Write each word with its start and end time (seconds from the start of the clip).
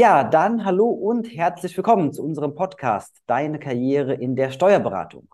Ja, 0.00 0.24
dann 0.24 0.64
hallo 0.64 0.88
und 0.88 1.26
herzlich 1.26 1.76
willkommen 1.76 2.10
zu 2.14 2.24
unserem 2.24 2.54
Podcast 2.54 3.20
Deine 3.26 3.58
Karriere 3.58 4.14
in 4.14 4.34
der 4.34 4.50
Steuerberatung. 4.50 5.28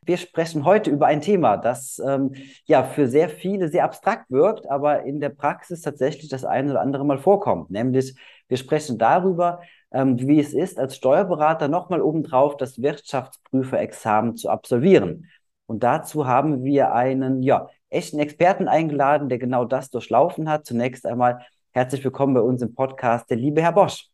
Wir 0.00 0.16
sprechen 0.16 0.64
heute 0.64 0.88
über 0.88 1.04
ein 1.04 1.20
Thema, 1.20 1.58
das 1.58 1.98
ähm, 1.98 2.32
ja 2.64 2.84
für 2.84 3.06
sehr 3.06 3.28
viele 3.28 3.68
sehr 3.68 3.84
abstrakt 3.84 4.30
wirkt, 4.30 4.66
aber 4.70 5.02
in 5.02 5.20
der 5.20 5.28
Praxis 5.28 5.82
tatsächlich 5.82 6.30
das 6.30 6.46
eine 6.46 6.70
oder 6.70 6.80
andere 6.80 7.04
Mal 7.04 7.18
vorkommt. 7.18 7.70
Nämlich 7.70 8.16
wir 8.48 8.56
sprechen 8.56 8.96
darüber, 8.96 9.60
ähm, 9.92 10.18
wie 10.18 10.40
es 10.40 10.54
ist, 10.54 10.78
als 10.78 10.96
Steuerberater 10.96 11.68
nochmal 11.68 12.00
obendrauf 12.00 12.56
das 12.56 12.80
Wirtschaftsprüferexamen 12.80 14.36
zu 14.36 14.48
absolvieren. 14.48 15.26
Und 15.66 15.82
dazu 15.82 16.26
haben 16.26 16.64
wir 16.64 16.94
einen 16.94 17.42
ja, 17.42 17.68
echten 17.90 18.20
Experten 18.20 18.68
eingeladen, 18.68 19.28
der 19.28 19.36
genau 19.36 19.66
das 19.66 19.90
durchlaufen 19.90 20.48
hat. 20.48 20.64
Zunächst 20.64 21.04
einmal 21.04 21.44
Herzlich 21.72 22.02
willkommen 22.02 22.32
bei 22.32 22.40
uns 22.40 22.62
im 22.62 22.74
Podcast, 22.74 23.28
der 23.28 23.36
liebe 23.36 23.60
Herr 23.60 23.72
Bosch. 23.72 24.08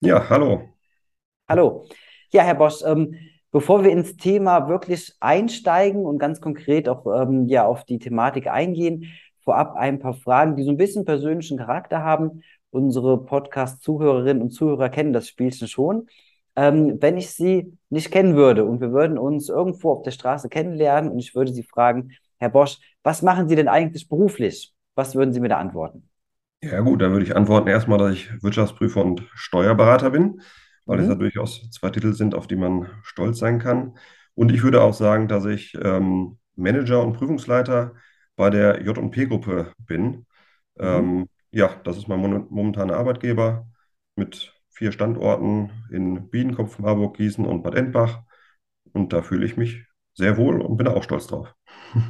Ja, 0.00 0.28
hallo. 0.28 0.68
Hallo. 1.48 1.86
Ja, 2.30 2.42
Herr 2.42 2.54
Bosch, 2.54 2.82
ähm, 2.84 3.14
bevor 3.50 3.82
wir 3.82 3.90
ins 3.90 4.16
Thema 4.16 4.68
wirklich 4.68 5.14
einsteigen 5.18 6.04
und 6.04 6.18
ganz 6.18 6.40
konkret 6.40 6.86
auch 6.86 7.06
ähm, 7.06 7.46
ja, 7.46 7.64
auf 7.66 7.84
die 7.84 7.98
Thematik 7.98 8.46
eingehen, 8.46 9.06
vorab 9.40 9.74
ein 9.74 9.98
paar 9.98 10.12
Fragen, 10.12 10.54
die 10.56 10.62
so 10.62 10.70
ein 10.70 10.76
bisschen 10.76 11.06
persönlichen 11.06 11.56
Charakter 11.56 12.04
haben. 12.04 12.42
Unsere 12.70 13.24
Podcast-Zuhörerinnen 13.24 14.42
und 14.42 14.50
Zuhörer 14.50 14.90
kennen 14.90 15.14
das 15.14 15.28
Spielchen 15.28 15.66
schon. 15.66 16.08
Ähm, 16.56 16.98
wenn 17.00 17.16
ich 17.16 17.30
Sie 17.30 17.78
nicht 17.88 18.10
kennen 18.10 18.36
würde 18.36 18.66
und 18.66 18.82
wir 18.82 18.92
würden 18.92 19.16
uns 19.16 19.48
irgendwo 19.48 19.92
auf 19.92 20.02
der 20.02 20.10
Straße 20.10 20.50
kennenlernen 20.50 21.10
und 21.10 21.18
ich 21.18 21.34
würde 21.34 21.54
Sie 21.54 21.62
fragen, 21.62 22.12
Herr 22.36 22.50
Bosch, 22.50 22.78
was 23.02 23.22
machen 23.22 23.48
Sie 23.48 23.56
denn 23.56 23.68
eigentlich 23.68 24.10
beruflich? 24.10 24.74
Was 24.94 25.14
würden 25.14 25.32
Sie 25.32 25.40
mir 25.40 25.48
da 25.48 25.56
antworten? 25.56 26.08
Ja 26.62 26.80
gut, 26.80 27.00
dann 27.00 27.12
würde 27.12 27.24
ich 27.24 27.36
antworten 27.36 27.68
erstmal, 27.68 27.98
dass 27.98 28.12
ich 28.14 28.42
Wirtschaftsprüfer 28.42 29.04
und 29.04 29.22
Steuerberater 29.34 30.10
bin, 30.10 30.42
weil 30.86 30.98
es 31.00 31.06
ja 31.06 31.14
Mhm. 31.14 31.14
durchaus 31.14 31.70
zwei 31.70 31.90
Titel 31.90 32.12
sind, 32.14 32.34
auf 32.34 32.48
die 32.48 32.56
man 32.56 32.88
stolz 33.04 33.38
sein 33.38 33.58
kann. 33.60 33.96
Und 34.34 34.50
ich 34.52 34.62
würde 34.62 34.82
auch 34.82 34.94
sagen, 34.94 35.28
dass 35.28 35.44
ich 35.44 35.74
ähm, 35.80 36.38
Manager 36.56 37.02
und 37.02 37.12
Prüfungsleiter 37.14 37.94
bei 38.36 38.50
der 38.50 38.82
J&P-Gruppe 38.82 39.72
bin. 39.78 40.26
Mhm. 40.80 41.18
Ähm, 41.18 41.28
ja, 41.52 41.68
das 41.84 41.96
ist 41.96 42.08
mein 42.08 42.20
mon- 42.20 42.46
momentaner 42.50 42.96
Arbeitgeber 42.96 43.68
mit 44.16 44.52
vier 44.70 44.90
Standorten 44.92 45.70
in 45.90 46.28
Biedenkopf, 46.30 46.78
Marburg, 46.80 47.16
Gießen 47.16 47.44
und 47.46 47.62
Bad 47.62 47.74
Endbach. 47.76 48.22
Und 48.92 49.12
da 49.12 49.22
fühle 49.22 49.46
ich 49.46 49.56
mich 49.56 49.84
sehr 50.14 50.36
wohl 50.36 50.60
und 50.62 50.76
bin 50.76 50.88
auch 50.88 51.02
stolz 51.04 51.26
drauf. 51.28 51.54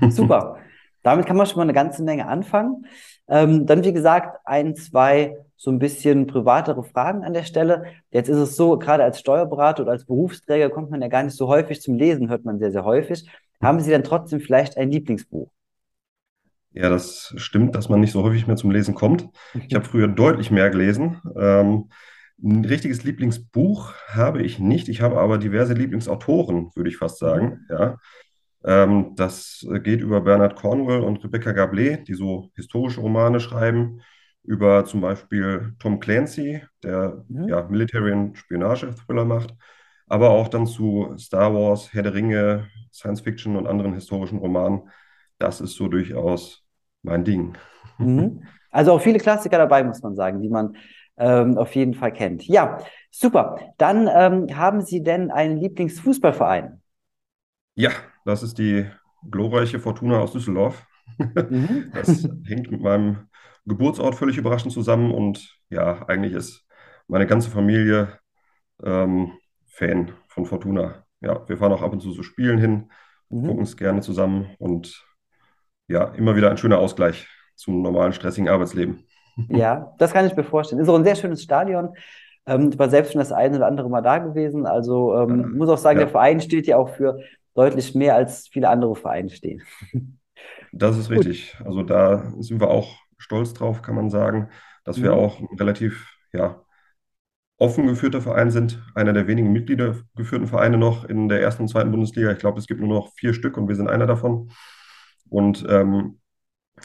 Super. 0.09 0.59
Damit 1.03 1.27
kann 1.27 1.37
man 1.37 1.47
schon 1.47 1.57
mal 1.57 1.63
eine 1.63 1.73
ganze 1.73 2.03
Menge 2.03 2.27
anfangen. 2.27 2.87
Ähm, 3.29 3.67
dann, 3.67 3.85
wie 3.85 3.93
gesagt, 3.93 4.41
ein, 4.45 4.75
zwei 4.75 5.37
so 5.57 5.71
ein 5.71 5.79
bisschen 5.79 6.27
privatere 6.27 6.85
Fragen 6.85 7.25
an 7.25 7.35
der 7.35 7.43
Stelle. 7.43 7.85
Jetzt 8.11 8.29
ist 8.29 8.39
es 8.39 8.57
so, 8.57 8.79
gerade 8.79 9.03
als 9.05 9.19
Steuerberater 9.19 9.83
oder 9.83 9.93
als 9.93 10.07
Berufsträger 10.07 10.71
kommt 10.71 10.91
man 10.91 11.03
ja 11.03 11.09
gar 11.09 11.23
nicht 11.23 11.37
so 11.37 11.49
häufig 11.49 11.81
zum 11.81 11.97
Lesen, 11.97 12.29
hört 12.29 12.45
man 12.45 12.59
sehr, 12.59 12.71
sehr 12.71 12.85
häufig. 12.85 13.29
Haben 13.61 13.81
Sie 13.81 13.91
dann 13.91 14.05
trotzdem 14.05 14.41
vielleicht 14.41 14.77
ein 14.77 14.91
Lieblingsbuch? 14.91 15.51
Ja, 16.73 16.89
das 16.89 17.35
stimmt, 17.37 17.75
dass 17.75 17.89
man 17.89 18.01
nicht 18.01 18.13
so 18.13 18.23
häufig 18.23 18.47
mehr 18.47 18.57
zum 18.57 18.71
Lesen 18.71 18.95
kommt. 18.95 19.29
Ich 19.67 19.75
habe 19.75 19.85
früher 19.85 20.07
deutlich 20.07 20.51
mehr 20.51 20.71
gelesen. 20.71 21.21
Ähm, 21.37 21.91
ein 22.41 22.65
richtiges 22.65 23.03
Lieblingsbuch 23.03 23.95
habe 24.07 24.43
ich 24.43 24.61
nicht. 24.61 24.89
Ich 24.89 25.01
habe 25.01 25.19
aber 25.19 25.39
diverse 25.39 25.75
Lieblingsautoren, 25.75 26.71
würde 26.77 26.89
ich 26.89 26.97
fast 26.97 27.19
sagen. 27.19 27.67
Ja. 27.69 27.97
Ähm, 28.65 29.15
das 29.17 29.65
geht 29.85 30.01
über 30.01 30.21
Bernard 30.21 30.57
Cornwell 30.57 31.01
und 31.01 31.23
Rebecca 31.25 31.51
Gablé, 31.51 31.99
die 32.05 32.15
so 32.15 32.51
historische 32.57 33.01
Romane 33.01 33.41
schreiben, 33.41 34.01
über 34.43 34.85
zum 34.85 35.01
Beispiel 35.01 35.75
Tom 35.79 36.01
Clancy, 36.01 36.63
der 36.83 37.25
Mhm. 37.29 37.47
ja 37.47 37.63
Military- 37.69 38.13
und 38.13 38.37
Spionage-Thriller 38.39 39.25
macht, 39.25 39.55
aber 40.07 40.31
auch 40.31 40.49
dann 40.49 40.67
zu 40.67 41.15
Star 41.19 41.55
Wars, 41.55 41.93
Herr 41.93 42.03
der 42.03 42.15
Ringe, 42.15 42.69
Science 42.93 43.21
Fiction 43.21 43.57
und 43.57 43.67
anderen 43.67 43.95
historischen 43.95 44.39
Romanen. 44.39 44.89
Das 45.39 45.61
ist 45.61 45.75
so 45.77 45.89
durchaus 45.89 46.65
mein 47.03 47.25
Ding. 47.25 47.57
Mhm. 48.01 48.43
Also 48.71 48.93
auch 48.93 49.01
viele 49.01 49.19
Klassiker 49.19 49.59
dabei, 49.59 49.83
muss 49.85 50.03
man 50.03 50.15
sagen, 50.15 50.41
die 50.43 50.49
man 50.49 50.77
ähm, 51.17 51.59
auf 51.59 51.75
jeden 51.75 51.95
Fall 51.95 52.13
kennt. 52.13 52.45
Ja, 52.47 52.79
super. 53.11 53.59
Dann 53.79 54.09
ähm, 54.09 54.57
haben 54.57 54.83
Sie 54.83 55.03
denn 55.03 55.31
einen 55.31 55.57
Lieblingsfußballverein? 55.57 56.81
Ja, 57.77 57.93
das 58.29 58.43
ist 58.45 58.59
die 58.59 58.87
glorreiche 59.31 59.81
Fortuna 59.81 60.21
aus 60.21 60.33
Düsseldorf. 60.33 60.87
Mhm. 61.49 61.93
Das 61.93 62.29
hängt 62.45 62.71
mit 62.71 62.81
meinem 62.83 63.29
Geburtsort 63.67 64.15
völlig 64.15 64.39
überraschend 64.39 64.73
zusammen 64.73 65.13
und 65.13 65.59
ja, 65.71 66.07
eigentlich 66.09 66.33
ist 66.35 66.67
meine 67.09 67.27
ganze 67.27 67.51
Familie 67.51 68.19
ähm, 68.85 69.33
Fan 69.67 70.13
von 70.29 70.47
Fortuna. 70.47 71.05
Ja, 71.21 71.49
wir 71.49 71.59
fahren 71.59 71.73
auch 71.73 71.83
ab 71.83 71.93
und 71.93 72.01
zu 72.03 72.13
so 72.13 72.23
Spielen 72.23 72.59
hin, 72.59 72.91
gucken 73.43 73.63
Mhm. 73.63 73.65
es 73.65 73.77
gerne 73.77 74.01
zusammen 74.03 74.55
und 74.59 75.07
ja, 75.89 76.07
immer 76.15 76.37
wieder 76.37 76.51
ein 76.51 76.59
schöner 76.59 76.79
Ausgleich 76.79 77.29
zum 77.57 77.83
normalen 77.83 78.13
stressigen 78.13 78.49
Arbeitsleben. 78.49 79.07
Ja, 79.49 79.95
das 79.99 80.13
kann 80.13 80.27
ich 80.27 80.37
mir 80.37 80.45
vorstellen. 80.45 80.81
Ist 80.83 80.89
auch 80.89 80.97
ein 80.97 81.05
sehr 81.05 81.17
schönes 81.17 81.43
Stadion. 81.43 81.91
Ähm, 82.49 82.71
ich 82.73 82.79
war 82.81 82.91
selbst 82.91 83.13
schon 83.13 83.21
das 83.21 83.33
eine 83.33 83.57
oder 83.59 83.67
andere 83.69 83.91
Mal 83.91 84.03
da 84.03 84.19
gewesen. 84.19 84.67
Also 84.67 85.15
ähm, 85.17 85.51
muss 85.57 85.69
auch 85.71 85.79
sagen, 85.79 85.99
der 86.01 86.09
Ja, 86.09 86.09
Verein 86.09 86.41
steht 86.41 86.67
ja 86.69 86.77
auch 86.79 86.91
für 86.97 87.21
deutlich 87.55 87.95
mehr 87.95 88.17
als 88.17 88.49
viele 88.49 88.69
andere 88.71 88.97
Vereine 88.97 89.31
stehen. 89.31 89.63
das 90.73 90.97
ist 90.99 91.11
Gut. 91.13 91.29
richtig. 91.31 91.57
Also 91.65 91.83
da 91.83 92.33
sind 92.41 92.61
wir 92.61 92.69
auch 92.71 92.97
stolz 93.19 93.53
drauf, 93.55 93.83
kann 93.83 93.95
man 93.95 94.11
sagen, 94.11 94.51
dass 94.85 95.03
wir 95.03 95.15
Mhm. 95.15 95.15
auch 95.15 95.41
ein 95.41 95.49
relativ, 95.59 96.07
ja, 96.33 96.63
offen 97.59 97.87
geführter 97.87 98.23
Verein 98.23 98.51
sind, 98.51 98.83
einer 98.95 99.13
der 99.13 99.27
wenigen 99.29 99.53
mitgliedergeführten 99.53 100.49
Vereine 100.49 100.79
noch 100.79 101.05
in 101.05 101.29
der 101.29 101.41
ersten 101.43 101.63
und 101.63 101.69
zweiten 101.69 101.91
Bundesliga. 101.91 102.33
Ich 102.33 102.39
glaube, 102.39 102.59
es 102.61 102.67
gibt 102.67 102.81
nur 102.81 102.89
noch 102.91 103.13
vier 103.15 103.35
Stück 103.35 103.57
und 103.57 103.69
wir 103.69 103.77
sind 103.77 103.89
einer 103.91 104.07
davon. 104.07 104.51
Und 105.31 105.67
ähm, 105.69 106.21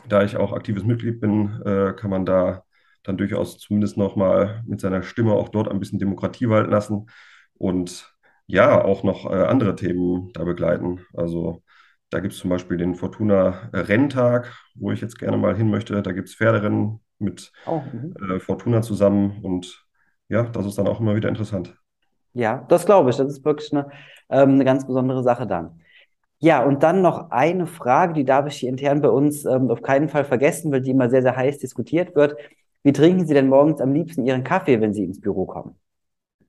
da 0.09 0.23
ich 0.23 0.37
auch 0.37 0.53
aktives 0.53 0.83
Mitglied 0.85 1.21
bin, 1.21 1.61
äh, 1.65 1.93
kann 1.95 2.09
man 2.11 2.25
da 2.25 2.63
dann 3.03 3.17
durchaus 3.17 3.57
zumindest 3.59 3.97
noch 3.97 4.15
mal 4.15 4.63
mit 4.67 4.81
seiner 4.81 5.03
Stimme 5.03 5.33
auch 5.33 5.49
dort 5.49 5.69
ein 5.69 5.79
bisschen 5.79 5.99
Demokratie 5.99 6.49
walten 6.49 6.71
lassen 6.71 7.07
und 7.55 8.13
ja, 8.47 8.83
auch 8.83 9.03
noch 9.03 9.25
äh, 9.31 9.35
andere 9.45 9.75
Themen 9.75 10.31
da 10.33 10.43
begleiten. 10.43 11.05
Also 11.13 11.63
da 12.09 12.19
gibt 12.19 12.33
es 12.33 12.39
zum 12.39 12.49
Beispiel 12.49 12.77
den 12.77 12.95
Fortuna 12.95 13.69
Renntag, 13.73 14.53
wo 14.75 14.91
ich 14.91 15.01
jetzt 15.01 15.17
gerne 15.19 15.37
mal 15.37 15.55
hin 15.55 15.69
möchte. 15.69 16.01
Da 16.01 16.11
gibt 16.11 16.29
es 16.29 16.35
Pferderennen 16.35 16.99
mit 17.19 17.51
Oh, 17.65 18.13
äh, 18.19 18.39
Fortuna 18.39 18.81
zusammen 18.81 19.43
und 19.43 19.85
ja, 20.29 20.43
das 20.43 20.65
ist 20.65 20.77
dann 20.77 20.87
auch 20.87 20.99
immer 20.99 21.15
wieder 21.15 21.29
interessant. 21.29 21.75
Ja, 22.33 22.65
das 22.69 22.85
glaube 22.85 23.09
ich. 23.11 23.17
Das 23.17 23.27
ist 23.27 23.45
wirklich 23.45 23.71
eine, 23.73 23.89
ähm, 24.29 24.51
eine 24.55 24.65
ganz 24.65 24.85
besondere 24.87 25.23
Sache 25.23 25.45
dann. 25.47 25.79
Ja, 26.39 26.63
und 26.65 26.83
dann 26.83 27.01
noch 27.01 27.31
eine 27.31 27.67
Frage, 27.67 28.13
die 28.13 28.25
darf 28.25 28.47
ich 28.47 28.57
hier 28.57 28.69
intern 28.69 29.01
bei 29.01 29.09
uns 29.09 29.45
ähm, 29.45 29.71
auf 29.71 29.81
keinen 29.81 30.09
Fall 30.09 30.25
vergessen, 30.25 30.71
weil 30.71 30.81
die 30.81 30.91
immer 30.91 31.09
sehr, 31.09 31.21
sehr 31.23 31.35
heiß 31.37 31.59
diskutiert 31.59 32.15
wird. 32.15 32.35
Wie 32.83 32.93
trinken 32.93 33.25
Sie 33.25 33.33
denn 33.33 33.47
morgens 33.47 33.81
am 33.81 33.93
liebsten 33.93 34.25
Ihren 34.25 34.43
Kaffee, 34.43 34.81
wenn 34.81 34.93
Sie 34.93 35.05
ins 35.05 35.21
Büro 35.21 35.45
kommen? 35.45 35.75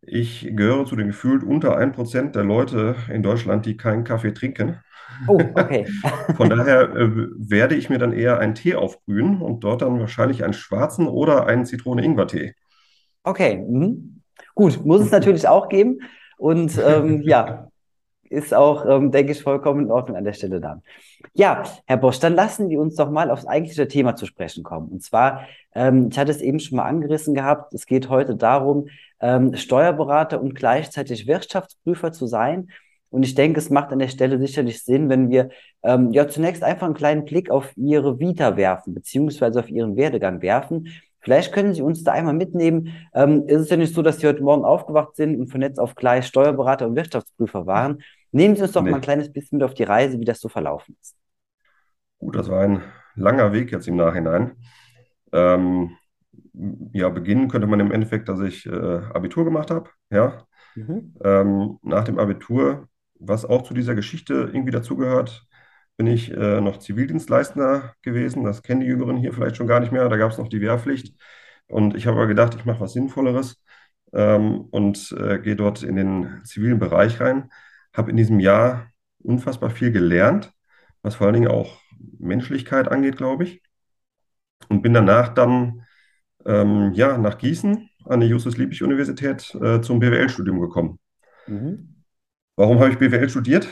Ich 0.03 0.51
gehöre 0.55 0.85
zu 0.85 0.97
den 0.97 1.09
gefühlt 1.09 1.43
unter 1.43 1.77
ein 1.77 1.93
Prozent 1.93 2.35
der 2.35 2.45
Leute 2.45 2.97
in 3.11 3.23
Deutschland, 3.23 3.65
die 3.67 3.77
keinen 3.77 4.05
Kaffee 4.05 4.35
trinken. 4.35 4.81
Oh, 5.29 5.39
okay. 5.55 5.87
Von 6.37 6.51
daher 6.51 6.95
äh, 6.95 7.09
werde 7.39 7.75
ich 7.77 7.89
mir 7.89 7.99
dann 7.99 8.13
eher 8.13 8.39
einen 8.39 8.55
Tee 8.55 8.75
aufbrühen 8.75 9.41
und 9.41 9.65
dort 9.65 9.83
dann 9.83 10.01
wahrscheinlich 10.01 10.45
einen 10.45 10.53
schwarzen 10.53 11.07
oder 11.07 11.47
einen 11.47 11.65
Zitrone-Ingwer-Tee. 11.65 12.55
Okay. 13.23 13.57
Mhm. 13.57 14.21
Gut, 14.55 14.85
muss 14.85 15.03
es 15.03 15.11
natürlich 15.11 15.49
auch 15.49 15.69
geben. 15.69 16.01
Und 16.37 16.79
ähm, 16.85 17.23
ja, 17.23 17.69
ist 18.35 18.53
auch, 18.53 18.85
ähm, 18.87 19.11
denke 19.11 19.33
ich, 19.33 19.43
vollkommen 19.43 19.87
in 19.87 19.91
Ordnung 19.91 20.17
an 20.17 20.25
der 20.25 20.33
Stelle 20.33 20.61
dann. 20.61 20.83
Ja, 21.33 21.63
Herr 21.87 21.97
Bosch, 21.97 22.19
dann 22.19 22.35
lassen 22.35 22.69
Sie 22.69 22.77
uns 22.77 22.97
doch 22.97 23.11
mal 23.11 23.31
aufs 23.31 23.47
eigentliche 23.47 23.89
Thema 23.89 24.15
zu 24.17 24.27
sprechen 24.27 24.63
kommen. 24.63 24.89
Und 24.89 25.03
zwar, 25.03 25.47
ähm, 25.75 26.09
ich 26.11 26.19
hatte 26.19 26.31
es 26.31 26.41
eben 26.41 26.61
schon 26.61 26.77
mal 26.77 26.85
angerissen 26.85 27.35
gehabt, 27.35 27.73
es 27.73 27.87
geht 27.87 28.09
heute 28.09 28.37
darum, 28.37 28.89
ähm, 29.21 29.55
Steuerberater 29.57 30.41
und 30.41 30.55
gleichzeitig 30.55 31.27
Wirtschaftsprüfer 31.27 32.13
zu 32.13 32.27
sein. 32.27 32.69
Und 33.11 33.23
ich 33.23 33.35
denke, 33.35 33.61
es 33.61 33.71
macht 33.71 33.93
an 33.93 34.01
der 34.01 34.09
Stelle 34.09 34.39
sicherlich 34.39 34.83
Sinn, 34.83 35.09
wenn 35.09 35.31
wir 35.31 35.51
ähm, 35.85 36.13
ja 36.13 36.27
zunächst 36.27 36.65
einfach 36.65 36.87
einen 36.87 36.97
kleinen 36.97 37.25
Blick 37.25 37.49
auf 37.49 37.73
Ihre 37.77 38.19
Vita 38.19 38.57
werfen, 38.57 38.93
beziehungsweise 38.93 39.61
auf 39.61 39.71
Ihren 39.71 39.97
Werdegang 39.97 40.43
werfen. 40.43 40.89
Vielleicht 41.21 41.53
können 41.53 41.73
Sie 41.73 41.81
uns 41.81 42.05
da 42.05 42.13
einmal 42.13 42.35
mitnehmen. 42.35 42.93
Ähm, 43.15 43.45
ist 43.47 43.63
es 43.63 43.71
ja 43.71 43.79
nicht 43.79 43.95
so, 43.95 44.03
dass 44.03 44.19
Sie 44.19 44.27
heute 44.27 44.43
Morgen 44.43 44.65
aufgewacht 44.65 45.17
sind 45.17 45.41
und 45.41 45.47
von 45.47 45.63
jetzt 45.63 45.81
auf 45.81 45.95
gleich 45.95 46.27
Steuerberater 46.27 46.87
und 46.87 46.97
Wirtschaftsprüfer 46.97 47.67
waren, 47.67 48.03
Nehmen 48.35 48.55
Sie 48.57 48.63
uns 48.63 48.73
doch 48.73 48.91
mal 48.91 48.97
ein 48.97 49.01
Nee, 49.01 49.03
kleines 49.03 49.33
bisschen 49.33 49.59
mit 49.59 49.65
auf 49.65 49.73
die 49.75 49.85
Reise, 49.85 50.21
wie 50.21 50.27
das 50.27 50.41
so 50.41 50.51
verlaufen 50.51 50.95
ist. 51.01 51.17
gut, 52.19 52.37
das 52.37 52.49
war 52.49 52.61
ein 52.63 52.83
langer 53.15 53.53
Weg 53.53 53.73
jetzt 53.73 53.89
im 53.89 53.97
Nachhinein. 53.97 54.57
Ähm, 55.33 55.97
ja, 56.93 57.09
beginnen 57.11 57.49
könnte 57.49 57.67
man 57.67 57.81
im 57.81 57.93
Endeffekt, 57.93 58.29
dass 58.29 58.41
ich 58.41 58.67
äh, 58.67 58.71
Abitur 58.73 59.45
gemacht 59.45 59.71
habe. 59.71 59.91
Ja, 60.11 60.47
Mhm. 60.77 61.15
ähm, 61.25 61.79
nach 61.83 62.05
dem 62.05 62.19
Abitur, 62.19 62.89
was 63.21 63.45
auch 63.45 63.63
zu 63.63 63.75
dieser 63.75 63.95
Geschichte 63.95 64.35
irgendwie 64.53 64.73
dazugehört, 64.73 65.47
bin 65.99 66.07
ich 66.09 66.33
äh, 66.33 66.61
noch 66.61 66.79
Zivildienstleister 66.81 67.95
gewesen. 68.03 68.45
Das 68.45 68.63
kennen 68.63 68.81
die 68.83 68.89
Jüngeren 68.89 69.17
hier 69.19 69.33
vielleicht 69.35 69.57
schon 69.57 69.69
gar 69.69 69.81
nicht 69.81 69.93
mehr. 69.93 70.09
Da 70.11 70.17
gab 70.19 70.33
es 70.33 70.39
noch 70.39 70.49
die 70.49 70.61
Wehrpflicht. 70.61 71.17
Und 71.69 71.97
ich 71.97 72.07
habe 72.07 72.19
aber 72.19 72.27
gedacht, 72.29 72.55
ich 72.57 72.65
mache 72.67 72.81
was 72.81 72.95
Sinnvolleres. 72.95 73.63
ähm, 74.13 74.63
und 74.71 75.13
äh, 75.19 75.39
gehe 75.41 75.57
dort 75.57 75.83
in 75.83 75.97
den 75.97 76.41
zivilen 76.45 76.79
Bereich 76.79 77.21
rein. 77.21 77.51
Habe 77.95 78.11
in 78.11 78.17
diesem 78.17 78.41
Jahr 78.41 78.91
unfassbar 79.19 79.71
viel 79.71 79.93
gelernt, 79.93 80.53
was 81.03 81.17
vor 81.17 81.27
allen 81.27 81.35
Dingen 81.35 81.49
auch 81.49 81.81
Menschlichkeit 82.19 82.89
angeht, 82.89 83.17
glaube 83.17 83.45
ich. 83.45 83.63
Und 84.69 84.83
bin 84.83 84.95
danach 84.95 85.29
dann 85.35 85.85
ähm, 86.47 86.93
ja, 86.95 87.17
nach 87.19 87.39
Gießen 87.39 87.89
an 88.05 88.21
die 88.21 88.27
Justus-Liebig-Universität 88.27 89.55
äh, 89.55 89.81
zum 89.81 89.99
BWL-Studium 89.99 90.61
gekommen. 90.61 90.99
Mhm. 91.47 92.03
Warum 92.57 92.79
habe 92.79 92.91
ich 92.91 92.99
BWL 92.99 93.29
studiert? 93.29 93.69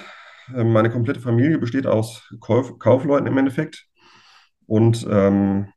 Äh, 0.54 0.64
meine 0.64 0.90
komplette 0.90 1.20
Familie 1.20 1.58
besteht 1.58 1.86
aus 1.86 2.34
Kauf 2.40 2.78
Kaufleuten 2.78 3.26
im 3.26 3.38
Endeffekt. 3.38 3.86
Und 4.66 5.06
ähm, 5.10 5.68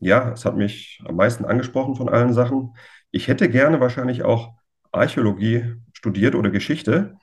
ja, 0.00 0.32
es 0.32 0.44
hat 0.44 0.56
mich 0.56 1.00
am 1.04 1.16
meisten 1.16 1.44
angesprochen 1.44 1.96
von 1.96 2.08
allen 2.08 2.32
Sachen. 2.32 2.74
Ich 3.10 3.28
hätte 3.28 3.48
gerne 3.48 3.80
wahrscheinlich 3.80 4.22
auch 4.22 4.52
Archäologie 4.92 5.74
studiert 5.92 6.34
oder 6.34 6.50
Geschichte. 6.50 7.16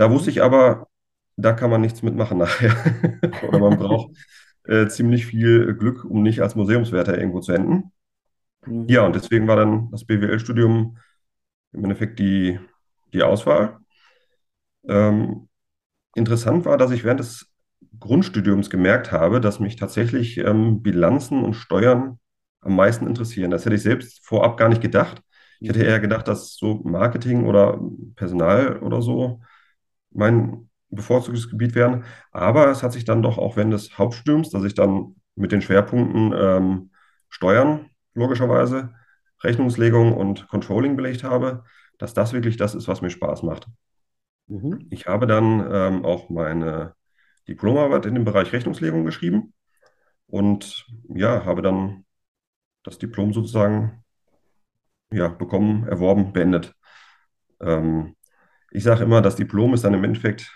Da 0.00 0.10
wusste 0.10 0.30
ich 0.30 0.42
aber, 0.42 0.88
da 1.36 1.52
kann 1.52 1.68
man 1.68 1.82
nichts 1.82 2.00
mitmachen 2.00 2.38
nachher. 2.38 2.74
oder 3.46 3.58
man 3.58 3.76
braucht 3.76 4.16
äh, 4.64 4.86
ziemlich 4.88 5.26
viel 5.26 5.74
Glück, 5.74 6.06
um 6.06 6.22
nicht 6.22 6.40
als 6.40 6.54
Museumswärter 6.54 7.18
irgendwo 7.18 7.40
zu 7.40 7.52
enden. 7.52 7.92
Mhm. 8.64 8.88
Ja, 8.88 9.04
und 9.04 9.14
deswegen 9.14 9.46
war 9.46 9.56
dann 9.56 9.90
das 9.90 10.06
BWL-Studium 10.06 10.96
im 11.74 11.84
Endeffekt 11.84 12.18
die, 12.18 12.58
die 13.12 13.22
Auswahl. 13.22 13.76
Ähm, 14.88 15.50
interessant 16.14 16.64
war, 16.64 16.78
dass 16.78 16.92
ich 16.92 17.04
während 17.04 17.20
des 17.20 17.52
Grundstudiums 17.98 18.70
gemerkt 18.70 19.12
habe, 19.12 19.42
dass 19.42 19.60
mich 19.60 19.76
tatsächlich 19.76 20.38
ähm, 20.38 20.82
Bilanzen 20.82 21.44
und 21.44 21.52
Steuern 21.52 22.18
am 22.62 22.74
meisten 22.74 23.06
interessieren. 23.06 23.50
Das 23.50 23.66
hätte 23.66 23.76
ich 23.76 23.82
selbst 23.82 24.24
vorab 24.24 24.56
gar 24.56 24.70
nicht 24.70 24.80
gedacht. 24.80 25.20
Ich 25.60 25.68
hätte 25.68 25.84
eher 25.84 26.00
gedacht, 26.00 26.26
dass 26.26 26.56
so 26.56 26.76
Marketing 26.84 27.44
oder 27.44 27.78
Personal 28.16 28.78
oder 28.78 29.02
so 29.02 29.42
mein 30.10 30.68
bevorzugtes 30.90 31.50
Gebiet 31.50 31.74
wären. 31.74 32.04
Aber 32.32 32.68
es 32.70 32.82
hat 32.82 32.92
sich 32.92 33.04
dann 33.04 33.22
doch 33.22 33.38
auch 33.38 33.56
während 33.56 33.72
des 33.72 33.96
Hauptstudiums, 33.96 34.50
dass 34.50 34.64
ich 34.64 34.74
dann 34.74 35.16
mit 35.36 35.52
den 35.52 35.62
Schwerpunkten 35.62 36.34
ähm, 36.36 36.90
Steuern 37.28 37.90
logischerweise, 38.14 38.92
Rechnungslegung 39.42 40.12
und 40.12 40.48
Controlling 40.48 40.96
belegt 40.96 41.24
habe, 41.24 41.64
dass 41.98 42.12
das 42.12 42.32
wirklich 42.32 42.56
das 42.56 42.74
ist, 42.74 42.88
was 42.88 43.02
mir 43.02 43.10
Spaß 43.10 43.42
macht. 43.42 43.68
Mhm. 44.48 44.86
Ich 44.90 45.06
habe 45.06 45.26
dann 45.26 45.66
ähm, 45.72 46.04
auch 46.04 46.28
meine 46.28 46.94
Diplomarbeit 47.48 48.06
in 48.06 48.14
dem 48.14 48.24
Bereich 48.24 48.52
Rechnungslegung 48.52 49.04
geschrieben 49.04 49.54
und 50.26 50.86
ja, 51.08 51.44
habe 51.44 51.62
dann 51.62 52.04
das 52.82 52.98
Diplom 52.98 53.32
sozusagen 53.32 54.04
ja, 55.12 55.28
bekommen, 55.28 55.86
erworben, 55.88 56.32
beendet. 56.32 56.74
Ähm, 57.60 58.16
ich 58.70 58.84
sage 58.84 59.04
immer, 59.04 59.22
das 59.22 59.36
Diplom 59.36 59.74
ist 59.74 59.84
dann 59.84 59.94
im 59.94 60.04
Endeffekt 60.04 60.50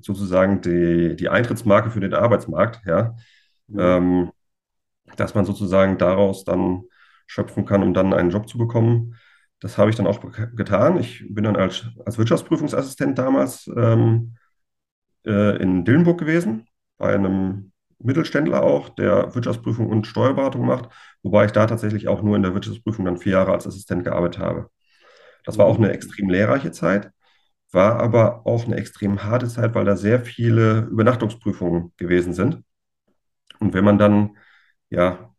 sozusagen 0.00 0.60
die, 0.60 1.16
die 1.16 1.28
Eintrittsmarke 1.28 1.90
für 1.90 2.00
den 2.00 2.14
Arbeitsmarkt, 2.14 2.80
ja. 2.86 3.14
Mhm. 3.68 3.78
Ähm, 3.78 4.32
dass 5.16 5.34
man 5.34 5.44
sozusagen 5.44 5.98
daraus 5.98 6.44
dann 6.44 6.84
schöpfen 7.26 7.64
kann, 7.64 7.82
um 7.82 7.94
dann 7.94 8.12
einen 8.14 8.30
Job 8.30 8.48
zu 8.48 8.58
bekommen. 8.58 9.16
Das 9.60 9.78
habe 9.78 9.90
ich 9.90 9.96
dann 9.96 10.06
auch 10.06 10.20
getan. 10.54 10.98
Ich 10.98 11.24
bin 11.28 11.44
dann 11.44 11.56
als, 11.56 11.86
als 12.04 12.18
Wirtschaftsprüfungsassistent 12.18 13.18
damals 13.18 13.70
ähm, 13.76 14.36
äh, 15.24 15.56
in 15.62 15.84
Dillenburg 15.84 16.18
gewesen, 16.18 16.66
bei 16.98 17.14
einem 17.14 17.72
Mittelständler 17.98 18.62
auch, 18.62 18.88
der 18.90 19.34
Wirtschaftsprüfung 19.34 19.88
und 19.88 20.06
Steuerberatung 20.06 20.66
macht, 20.66 20.90
wobei 21.22 21.44
ich 21.44 21.52
da 21.52 21.66
tatsächlich 21.66 22.08
auch 22.08 22.22
nur 22.22 22.36
in 22.36 22.42
der 22.42 22.54
Wirtschaftsprüfung 22.54 23.04
dann 23.04 23.18
vier 23.18 23.32
Jahre 23.32 23.52
als 23.52 23.66
Assistent 23.66 24.04
gearbeitet 24.04 24.40
habe. 24.40 24.70
Das 25.44 25.58
war 25.58 25.66
auch 25.66 25.78
eine 25.78 25.92
extrem 25.92 26.28
lehrreiche 26.28 26.72
Zeit, 26.72 27.10
war 27.72 28.00
aber 28.00 28.46
auch 28.46 28.64
eine 28.64 28.76
extrem 28.76 29.24
harte 29.24 29.48
Zeit, 29.48 29.74
weil 29.74 29.84
da 29.84 29.96
sehr 29.96 30.20
viele 30.20 30.80
Übernachtungsprüfungen 30.90 31.92
gewesen 31.96 32.32
sind. 32.34 32.62
Und 33.60 33.74
wenn 33.74 33.84
man 33.84 33.98
dann 33.98 34.36
ja 34.90 35.32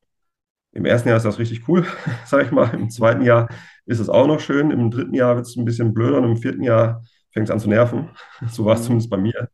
im 0.71 0.85
ersten 0.85 1.09
Jahr 1.09 1.17
ist 1.17 1.25
das 1.25 1.39
richtig 1.39 1.67
cool, 1.67 1.85
sage 2.25 2.45
ich 2.45 2.51
mal. 2.51 2.73
Im 2.73 2.89
zweiten 2.89 3.23
Jahr 3.23 3.49
ist 3.85 3.99
es 3.99 4.09
auch 4.09 4.27
noch 4.27 4.39
schön. 4.39 4.71
Im 4.71 4.91
dritten 4.91 5.13
Jahr 5.13 5.35
wird 5.35 5.45
es 5.45 5.55
ein 5.55 5.65
bisschen 5.65 5.93
blöder 5.93 6.17
und 6.17 6.25
im 6.25 6.37
vierten 6.37 6.63
Jahr 6.63 7.03
fängt 7.31 7.47
es 7.47 7.51
an 7.51 7.59
zu 7.59 7.69
nerven. 7.69 8.09
So 8.49 8.65
war 8.65 8.75
es 8.75 8.81
mhm. 8.81 8.85
zumindest 8.85 9.09
bei 9.09 9.17
mir. 9.17 9.49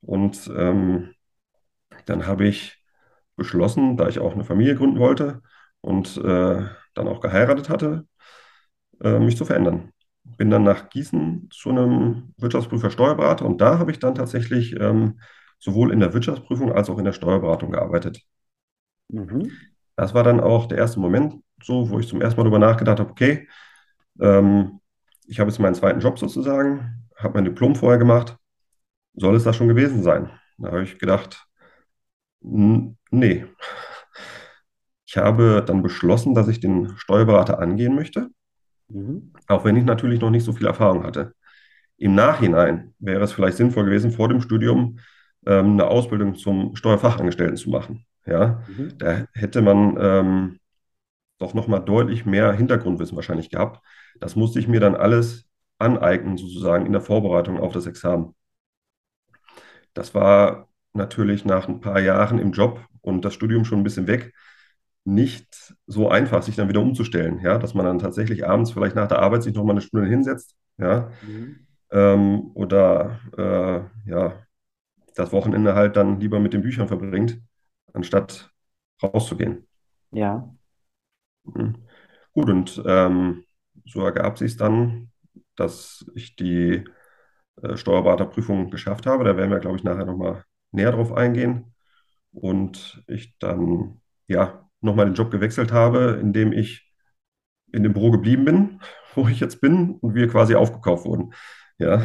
Und 0.00 0.50
ähm, 0.56 1.14
dann 2.06 2.26
habe 2.26 2.46
ich 2.46 2.82
beschlossen, 3.36 3.96
da 3.96 4.08
ich 4.08 4.18
auch 4.18 4.32
eine 4.34 4.44
Familie 4.44 4.76
gründen 4.76 4.98
wollte 4.98 5.42
und 5.80 6.16
äh, 6.18 6.66
dann 6.94 7.08
auch 7.08 7.20
geheiratet 7.20 7.68
hatte, 7.68 8.06
äh, 9.02 9.18
mich 9.18 9.36
zu 9.36 9.44
verändern. 9.44 9.92
Bin 10.36 10.50
dann 10.50 10.64
nach 10.64 10.90
Gießen 10.90 11.48
zu 11.50 11.70
einem 11.70 12.34
Wirtschaftsprüfer 12.36 12.90
Steuerberater 12.90 13.46
und 13.46 13.60
da 13.60 13.78
habe 13.78 13.90
ich 13.90 13.98
dann 13.98 14.14
tatsächlich 14.14 14.78
ähm, 14.78 15.20
sowohl 15.58 15.92
in 15.92 16.00
der 16.00 16.12
Wirtschaftsprüfung 16.12 16.72
als 16.72 16.90
auch 16.90 16.98
in 16.98 17.04
der 17.04 17.12
Steuerberatung 17.12 17.72
gearbeitet. 17.72 18.22
Mhm 19.08 19.50
das 19.96 20.14
war 20.14 20.22
dann 20.22 20.40
auch 20.40 20.66
der 20.66 20.78
erste 20.78 21.00
Moment, 21.00 21.42
so, 21.62 21.90
wo 21.90 21.98
ich 21.98 22.06
zum 22.06 22.20
ersten 22.20 22.38
Mal 22.38 22.44
darüber 22.44 22.58
nachgedacht 22.58 23.00
habe, 23.00 23.10
okay, 23.10 23.48
ähm, 24.20 24.80
ich 25.26 25.40
habe 25.40 25.50
jetzt 25.50 25.58
meinen 25.58 25.74
zweiten 25.74 26.00
Job 26.00 26.18
sozusagen, 26.18 27.08
habe 27.16 27.34
mein 27.34 27.44
Diplom 27.44 27.74
vorher 27.74 27.98
gemacht, 27.98 28.36
soll 29.14 29.34
es 29.34 29.44
das 29.44 29.56
schon 29.56 29.68
gewesen 29.68 30.02
sein? 30.02 30.30
Da 30.58 30.68
habe 30.68 30.84
ich 30.84 30.98
gedacht, 30.98 31.46
nee. 32.40 33.46
Ich 35.06 35.16
habe 35.16 35.64
dann 35.66 35.82
beschlossen, 35.82 36.34
dass 36.34 36.48
ich 36.48 36.60
den 36.60 36.96
Steuerberater 36.98 37.58
angehen 37.58 37.94
möchte, 37.94 38.28
mhm. 38.88 39.32
auch 39.46 39.64
wenn 39.64 39.76
ich 39.76 39.84
natürlich 39.84 40.20
noch 40.20 40.30
nicht 40.30 40.44
so 40.44 40.52
viel 40.52 40.66
Erfahrung 40.66 41.04
hatte. 41.04 41.34
Im 41.98 42.14
Nachhinein 42.14 42.94
wäre 42.98 43.24
es 43.24 43.32
vielleicht 43.32 43.56
sinnvoll 43.56 43.84
gewesen, 43.84 44.10
vor 44.10 44.28
dem 44.28 44.40
Studium 44.40 44.98
ähm, 45.46 45.72
eine 45.72 45.86
Ausbildung 45.86 46.34
zum 46.34 46.76
Steuerfachangestellten 46.76 47.56
zu 47.56 47.70
machen. 47.70 48.04
Ja, 48.26 48.62
mhm. 48.68 48.98
da 48.98 49.26
hätte 49.32 49.62
man 49.62 49.96
ähm, 50.00 50.58
doch 51.38 51.54
nochmal 51.54 51.84
deutlich 51.84 52.26
mehr 52.26 52.52
Hintergrundwissen 52.52 53.16
wahrscheinlich 53.16 53.50
gehabt. 53.50 53.84
Das 54.20 54.36
musste 54.36 54.58
ich 54.58 54.68
mir 54.68 54.80
dann 54.80 54.94
alles 54.96 55.46
aneignen, 55.78 56.36
sozusagen 56.36 56.86
in 56.86 56.92
der 56.92 57.00
Vorbereitung 57.00 57.58
auf 57.58 57.72
das 57.72 57.86
Examen. 57.86 58.34
Das 59.94 60.14
war 60.14 60.68
natürlich 60.92 61.44
nach 61.44 61.68
ein 61.68 61.80
paar 61.80 62.00
Jahren 62.00 62.38
im 62.38 62.52
Job 62.52 62.80
und 63.00 63.24
das 63.24 63.34
Studium 63.34 63.64
schon 63.64 63.80
ein 63.80 63.84
bisschen 63.84 64.06
weg, 64.06 64.34
nicht 65.06 65.74
so 65.86 66.08
einfach, 66.08 66.42
sich 66.42 66.56
dann 66.56 66.68
wieder 66.68 66.80
umzustellen, 66.80 67.40
ja, 67.40 67.58
dass 67.58 67.74
man 67.74 67.86
dann 67.86 67.98
tatsächlich 67.98 68.46
abends 68.46 68.72
vielleicht 68.72 68.96
nach 68.96 69.08
der 69.08 69.20
Arbeit 69.20 69.42
sich 69.42 69.54
nochmal 69.54 69.74
eine 69.74 69.80
Stunde 69.80 70.08
hinsetzt, 70.08 70.56
ja, 70.78 71.10
mhm. 71.26 71.66
ähm, 71.90 72.50
oder 72.54 73.20
äh, 73.36 74.10
ja, 74.10 74.46
das 75.14 75.32
Wochenende 75.32 75.74
halt 75.74 75.96
dann 75.96 76.20
lieber 76.20 76.40
mit 76.40 76.52
den 76.52 76.62
Büchern 76.62 76.88
verbringt 76.88 77.40
anstatt 77.92 78.50
rauszugehen. 79.02 79.66
Ja. 80.10 80.54
Mhm. 81.44 81.76
Gut, 82.32 82.50
und 82.50 82.82
ähm, 82.86 83.44
so 83.86 84.04
ergab 84.04 84.38
sich 84.38 84.52
es 84.52 84.56
dann, 84.56 85.10
dass 85.54 86.04
ich 86.14 86.36
die 86.36 86.84
äh, 87.62 87.76
Steuerberaterprüfung 87.76 88.70
geschafft 88.70 89.06
habe. 89.06 89.24
Da 89.24 89.36
werden 89.36 89.50
wir, 89.50 89.58
glaube 89.58 89.76
ich, 89.76 89.84
nachher 89.84 90.04
nochmal 90.04 90.44
näher 90.72 90.92
drauf 90.92 91.12
eingehen. 91.12 91.74
Und 92.32 93.02
ich 93.06 93.38
dann, 93.38 94.02
ja, 94.26 94.65
nochmal 94.86 95.06
den 95.06 95.14
Job 95.14 95.30
gewechselt 95.30 95.72
habe, 95.72 96.18
indem 96.20 96.52
ich 96.52 96.90
in 97.72 97.82
dem 97.82 97.92
Büro 97.92 98.10
geblieben 98.10 98.44
bin, 98.44 98.80
wo 99.14 99.28
ich 99.28 99.40
jetzt 99.40 99.60
bin 99.60 99.92
und 99.92 100.14
wir 100.14 100.28
quasi 100.28 100.54
aufgekauft 100.54 101.04
wurden. 101.04 101.34
Ja. 101.78 101.98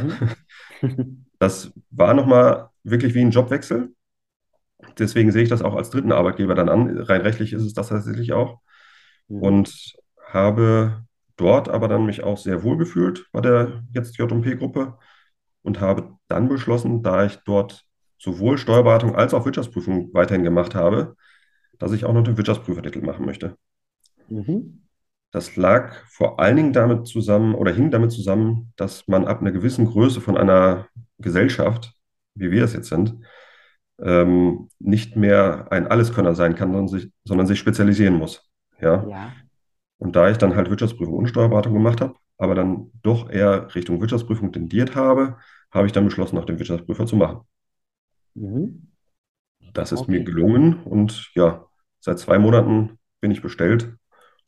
Mhm. 0.82 1.26
das 1.38 1.72
war 1.90 2.14
nochmal 2.14 2.68
wirklich 2.84 3.14
wie 3.14 3.20
ein 3.20 3.30
Jobwechsel 3.30 3.94
deswegen 4.98 5.32
sehe 5.32 5.42
ich 5.42 5.48
das 5.48 5.62
auch 5.62 5.74
als 5.74 5.90
dritten 5.90 6.12
Arbeitgeber 6.12 6.54
dann 6.54 6.68
an. 6.68 6.98
Rein 6.98 7.20
rechtlich 7.22 7.52
ist 7.52 7.62
es 7.62 7.74
das 7.74 7.88
tatsächlich 7.88 8.32
auch. 8.32 8.60
Mhm. 9.28 9.42
Und 9.42 9.94
habe 10.26 11.04
dort 11.36 11.68
aber 11.68 11.88
dann 11.88 12.06
mich 12.06 12.22
auch 12.22 12.38
sehr 12.38 12.62
wohl 12.62 12.76
gefühlt 12.76 13.26
bei 13.32 13.40
der 13.40 13.82
jetzt 13.92 14.16
JP-Gruppe 14.18 14.98
und 15.62 15.80
habe 15.80 16.16
dann 16.28 16.48
beschlossen, 16.48 17.02
da 17.02 17.24
ich 17.24 17.36
dort 17.44 17.84
sowohl 18.18 18.58
Steuerberatung 18.58 19.16
als 19.16 19.34
auch 19.34 19.44
Wirtschaftsprüfung 19.44 20.10
weiterhin 20.14 20.44
gemacht 20.44 20.74
habe, 20.74 21.16
dass 21.82 21.90
ich 21.90 22.04
auch 22.04 22.12
noch 22.12 22.22
den 22.22 22.36
Wirtschaftsprüfertitel 22.36 23.00
machen 23.00 23.26
möchte. 23.26 23.56
Mhm. 24.28 24.84
Das 25.32 25.56
lag 25.56 25.92
vor 26.06 26.38
allen 26.38 26.54
Dingen 26.54 26.72
damit 26.72 27.08
zusammen 27.08 27.56
oder 27.56 27.72
hing 27.72 27.90
damit 27.90 28.12
zusammen, 28.12 28.72
dass 28.76 29.08
man 29.08 29.24
ab 29.26 29.40
einer 29.40 29.50
gewissen 29.50 29.86
Größe 29.86 30.20
von 30.20 30.36
einer 30.36 30.86
Gesellschaft, 31.18 31.92
wie 32.34 32.52
wir 32.52 32.62
es 32.62 32.72
jetzt 32.72 32.88
sind, 32.88 33.16
ähm, 34.00 34.68
nicht 34.78 35.16
mehr 35.16 35.72
ein 35.72 35.88
Alleskönner 35.88 36.36
sein 36.36 36.54
kann, 36.54 36.70
sondern 36.70 36.86
sich, 36.86 37.10
sondern 37.24 37.48
sich 37.48 37.58
spezialisieren 37.58 38.14
muss. 38.14 38.48
Ja? 38.80 39.04
ja. 39.08 39.32
Und 39.98 40.14
da 40.14 40.30
ich 40.30 40.38
dann 40.38 40.54
halt 40.54 40.70
Wirtschaftsprüfung 40.70 41.14
und 41.14 41.26
Steuerberatung 41.26 41.72
gemacht 41.72 42.00
habe, 42.00 42.14
aber 42.38 42.54
dann 42.54 42.92
doch 43.02 43.28
eher 43.28 43.74
Richtung 43.74 44.00
Wirtschaftsprüfung 44.00 44.52
tendiert 44.52 44.94
habe, 44.94 45.36
habe 45.72 45.86
ich 45.86 45.92
dann 45.92 46.04
beschlossen, 46.04 46.38
auch 46.38 46.44
den 46.44 46.60
Wirtschaftsprüfer 46.60 47.06
zu 47.06 47.16
machen. 47.16 47.40
Mhm. 48.34 48.92
Das 49.72 49.90
ist 49.90 50.02
okay. 50.02 50.12
mir 50.12 50.22
gelungen 50.22 50.80
und 50.84 51.32
ja, 51.34 51.66
seit 52.02 52.18
zwei 52.18 52.38
Monaten 52.38 52.98
bin 53.20 53.30
ich 53.30 53.40
bestellt 53.40 53.94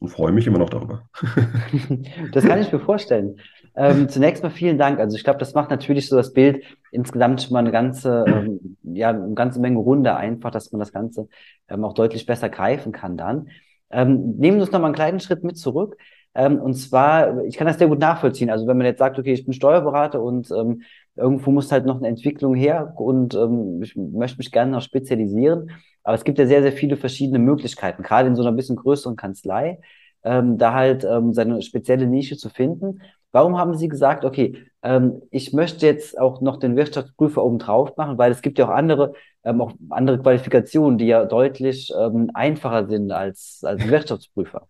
und 0.01 0.09
freue 0.09 0.33
mich 0.33 0.47
immer 0.47 0.59
noch 0.59 0.71
darüber. 0.71 1.09
Das 2.33 2.45
kann 2.45 2.61
ich 2.61 2.73
mir 2.73 2.81
vorstellen. 2.81 3.37
Ähm, 3.77 4.09
zunächst 4.09 4.43
mal 4.43 4.51
vielen 4.51 4.77
Dank. 4.77 4.99
Also 4.99 5.17
ich 5.17 5.25
glaube, 5.25 5.39
das 5.39 5.55
macht 5.55 5.71
natürlich 5.71 6.09
so 6.09 6.17
das 6.17 6.33
Bild 6.33 6.65
insgesamt 6.91 7.43
schon 7.43 7.53
mal 7.53 7.61
eine 7.61 7.71
ganze, 7.71 8.25
ähm, 8.27 8.77
ja, 8.83 9.11
eine 9.11 9.35
ganze 9.35 9.61
Menge 9.61 9.79
Runde 9.79 10.17
einfach, 10.17 10.51
dass 10.51 10.73
man 10.73 10.81
das 10.81 10.93
Ganze 10.93 11.29
ähm, 11.69 11.85
auch 11.85 11.95
deutlich 11.95 12.27
besser 12.27 12.49
greifen 12.49 12.93
kann 12.93 13.17
dann. 13.17 13.49
Ähm, 13.91 14.37
nehmen 14.37 14.59
wir 14.59 14.63
uns 14.63 14.73
noch 14.73 14.81
mal 14.81 14.87
einen 14.87 14.95
kleinen 14.95 15.21
Schritt 15.21 15.45
mit 15.45 15.57
zurück. 15.57 15.97
Ähm, 16.35 16.59
und 16.59 16.75
zwar, 16.75 17.45
ich 17.45 17.57
kann 17.57 17.69
das 17.69 17.79
sehr 17.79 17.89
gut 17.89 18.01
nachvollziehen. 18.01 18.51
Also 18.51 18.67
wenn 18.67 18.77
man 18.77 18.87
jetzt 18.87 18.99
sagt, 18.99 19.19
okay, 19.19 19.33
ich 19.33 19.45
bin 19.45 19.55
Steuerberater 19.55 20.21
und 20.21 20.51
ähm, 20.51 20.83
irgendwo 21.15 21.53
muss 21.53 21.71
halt 21.71 21.87
noch 21.87 21.99
eine 21.99 22.09
Entwicklung 22.09 22.57
her 22.57 22.95
und 22.97 23.35
ich 23.83 23.95
möchte 23.95 24.39
mich 24.39 24.51
gerne 24.51 24.73
noch 24.73 24.83
spezialisieren. 24.83 25.71
Aber 26.05 26.15
es 26.15 26.25
gibt 26.25 26.39
ja 26.39 26.47
sehr, 26.47 26.63
sehr 26.63 26.73
viele 26.73 26.97
verschiedene 26.97 27.39
Möglichkeiten, 27.41 28.03
gerade 28.03 28.29
in 28.29 28.37
so 28.37 28.43
einer 28.43 28.53
bisschen 28.53 28.77
größeren 28.77 29.17
Kanzlei, 29.17 29.81
ähm, 30.23 30.59
da 30.59 30.75
halt 30.75 31.05
ähm, 31.05 31.33
seine 31.33 31.63
spezielle 31.63 32.07
Nische 32.07 32.37
zu 32.37 32.51
finden. 32.51 33.03
Warum 33.33 33.59
haben 33.59 33.77
Sie 33.77 33.89
gesagt, 33.89 34.25
okay, 34.25 34.65
ähm, 34.83 35.23
ich 35.33 35.53
möchte 35.53 35.87
jetzt 35.87 36.19
auch 36.21 36.41
noch 36.41 36.59
den 36.59 36.77
Wirtschaftsprüfer 36.77 37.43
oben 37.43 37.59
drauf 37.59 37.97
machen, 37.97 38.17
weil 38.19 38.31
es 38.31 38.43
gibt 38.43 38.59
ja 38.59 38.67
auch 38.67 38.71
andere, 38.71 39.15
ähm, 39.43 39.61
auch 39.61 39.73
andere 39.91 40.21
Qualifikationen, 40.21 40.99
die 40.99 41.07
ja 41.07 41.25
deutlich 41.25 41.93
ähm, 41.99 42.31
einfacher 42.35 42.87
sind 42.87 43.11
als, 43.11 43.61
als 43.65 43.89
Wirtschaftsprüfer. 43.89 44.69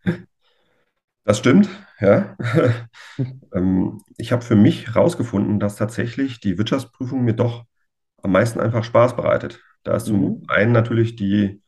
Das 1.24 1.38
stimmt, 1.38 1.68
ja. 2.00 2.36
Ähm, 3.54 4.02
ich 4.16 4.32
habe 4.32 4.42
für 4.42 4.56
mich 4.56 4.88
herausgefunden, 4.88 5.60
dass 5.60 5.76
tatsächlich 5.76 6.40
die 6.40 6.58
Wirtschaftsprüfung 6.58 7.22
mir 7.24 7.34
doch 7.34 7.64
am 8.22 8.32
meisten 8.32 8.60
einfach 8.60 8.82
Spaß 8.84 9.14
bereitet. 9.16 9.60
Da 9.84 9.96
ist 9.96 10.06
zum 10.06 10.38
Mhm. 10.38 10.42
einen 10.48 10.72
natürlich 10.72 11.16
die 11.16 11.62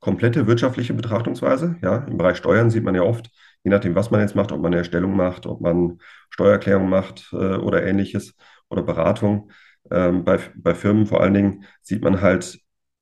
komplette 0.00 0.46
wirtschaftliche 0.46 0.94
Betrachtungsweise. 0.94 1.76
Ja, 1.82 1.98
im 1.98 2.18
Bereich 2.18 2.36
Steuern 2.38 2.70
sieht 2.70 2.84
man 2.84 2.94
ja 2.94 3.02
oft, 3.02 3.30
je 3.64 3.70
nachdem, 3.70 3.94
was 3.94 4.10
man 4.10 4.20
jetzt 4.20 4.34
macht, 4.36 4.52
ob 4.52 4.58
man 4.60 4.68
eine 4.72 4.78
Erstellung 4.78 5.16
macht, 5.16 5.46
ob 5.46 5.60
man 5.60 5.98
Steuererklärung 6.30 6.88
macht 6.88 7.30
äh, 7.32 7.36
oder 7.56 7.84
ähnliches 7.84 8.34
oder 8.68 8.82
Beratung. 8.82 9.50
Ähm, 9.90 10.24
bei, 10.24 10.38
bei 10.56 10.74
Firmen 10.74 11.06
vor 11.06 11.20
allen 11.20 11.34
Dingen 11.34 11.64
sieht 11.82 12.02
man 12.02 12.20
halt 12.20 12.58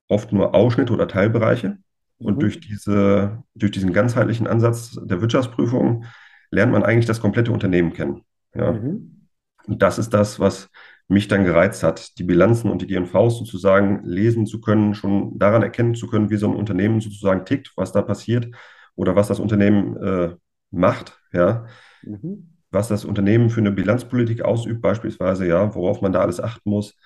oft 0.08 0.32
nur 0.32 0.54
Ausschnitte 0.54 0.92
oder 0.92 1.08
Teilbereiche. 1.08 1.78
Und 2.18 2.42
durch 2.42 2.56
Mhm. 2.56 2.60
diese, 2.60 3.42
durch 3.54 3.70
diesen 3.72 3.92
ganzheitlichen 3.92 4.46
Ansatz 4.46 4.98
der 5.02 5.20
Wirtschaftsprüfung 5.20 6.04
lernt 6.50 6.72
man 6.72 6.82
eigentlich 6.82 7.06
das 7.06 7.20
komplette 7.20 7.52
Unternehmen 7.52 7.92
kennen. 7.92 8.22
Ja. 8.54 8.72
Mhm. 8.72 9.19
Und 9.66 9.82
das 9.82 9.98
ist 9.98 10.10
das, 10.14 10.40
was 10.40 10.68
mich 11.08 11.28
dann 11.28 11.44
gereizt 11.44 11.82
hat, 11.82 12.18
die 12.18 12.24
Bilanzen 12.24 12.70
und 12.70 12.82
die 12.82 12.86
G&Vs 12.86 13.38
sozusagen 13.38 14.04
lesen 14.04 14.46
zu 14.46 14.60
können, 14.60 14.94
schon 14.94 15.38
daran 15.38 15.62
erkennen 15.62 15.94
zu 15.94 16.06
können, 16.06 16.30
wie 16.30 16.36
so 16.36 16.46
ein 16.48 16.54
Unternehmen 16.56 17.00
sozusagen 17.00 17.44
tickt, 17.44 17.72
was 17.76 17.92
da 17.92 18.02
passiert 18.02 18.48
oder 18.94 19.16
was 19.16 19.28
das 19.28 19.40
Unternehmen 19.40 19.96
äh, 19.96 20.36
macht, 20.70 21.18
ja, 21.32 21.66
Mhm. 22.02 22.50
was 22.70 22.88
das 22.88 23.04
Unternehmen 23.04 23.50
für 23.50 23.60
eine 23.60 23.72
Bilanzpolitik 23.72 24.42
ausübt, 24.42 24.80
beispielsweise, 24.80 25.46
ja, 25.46 25.74
worauf 25.74 26.00
man 26.02 26.12
da 26.12 26.20
alles 26.20 26.40
achten 26.40 26.70
muss. 26.70 26.96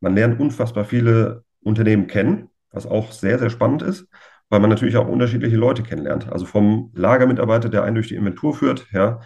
Man 0.00 0.14
lernt 0.14 0.40
unfassbar 0.40 0.84
viele 0.84 1.44
Unternehmen 1.62 2.06
kennen, 2.06 2.48
was 2.70 2.86
auch 2.86 3.12
sehr, 3.12 3.38
sehr 3.38 3.50
spannend 3.50 3.82
ist, 3.82 4.06
weil 4.48 4.60
man 4.60 4.70
natürlich 4.70 4.96
auch 4.96 5.06
unterschiedliche 5.08 5.56
Leute 5.56 5.82
kennenlernt. 5.82 6.30
Also 6.32 6.46
vom 6.46 6.90
Lagermitarbeiter, 6.94 7.68
der 7.68 7.84
einen 7.84 7.94
durch 7.96 8.08
die 8.08 8.14
Inventur 8.16 8.54
führt, 8.54 8.86
ja, 8.92 9.20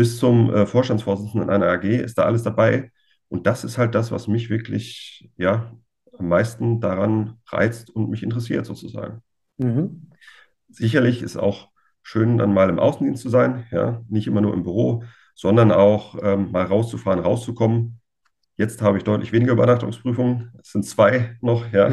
bis 0.00 0.18
zum 0.18 0.50
äh, 0.54 0.64
Vorstandsvorsitzenden 0.64 1.50
einer 1.50 1.66
AG 1.66 1.84
ist 1.84 2.16
da 2.16 2.22
alles 2.22 2.42
dabei. 2.42 2.90
Und 3.28 3.46
das 3.46 3.64
ist 3.64 3.76
halt 3.76 3.94
das, 3.94 4.10
was 4.10 4.28
mich 4.28 4.48
wirklich, 4.48 5.30
ja, 5.36 5.74
am 6.18 6.26
meisten 6.26 6.80
daran 6.80 7.34
reizt 7.48 7.90
und 7.90 8.08
mich 8.08 8.22
interessiert, 8.22 8.64
sozusagen. 8.64 9.20
Mhm. 9.58 10.08
Sicherlich 10.70 11.20
ist 11.20 11.36
auch 11.36 11.68
schön, 12.02 12.38
dann 12.38 12.54
mal 12.54 12.70
im 12.70 12.78
Außendienst 12.78 13.22
zu 13.22 13.28
sein, 13.28 13.66
ja, 13.70 14.00
nicht 14.08 14.26
immer 14.26 14.40
nur 14.40 14.54
im 14.54 14.62
Büro, 14.62 15.04
sondern 15.34 15.70
auch 15.70 16.16
ähm, 16.22 16.50
mal 16.50 16.64
rauszufahren, 16.64 17.20
rauszukommen. 17.20 18.00
Jetzt 18.56 18.80
habe 18.80 18.96
ich 18.96 19.04
deutlich 19.04 19.32
weniger 19.32 19.52
Übernachtungsprüfungen. 19.52 20.50
Es 20.62 20.72
sind 20.72 20.86
zwei 20.86 21.36
noch, 21.42 21.70
ja. 21.74 21.90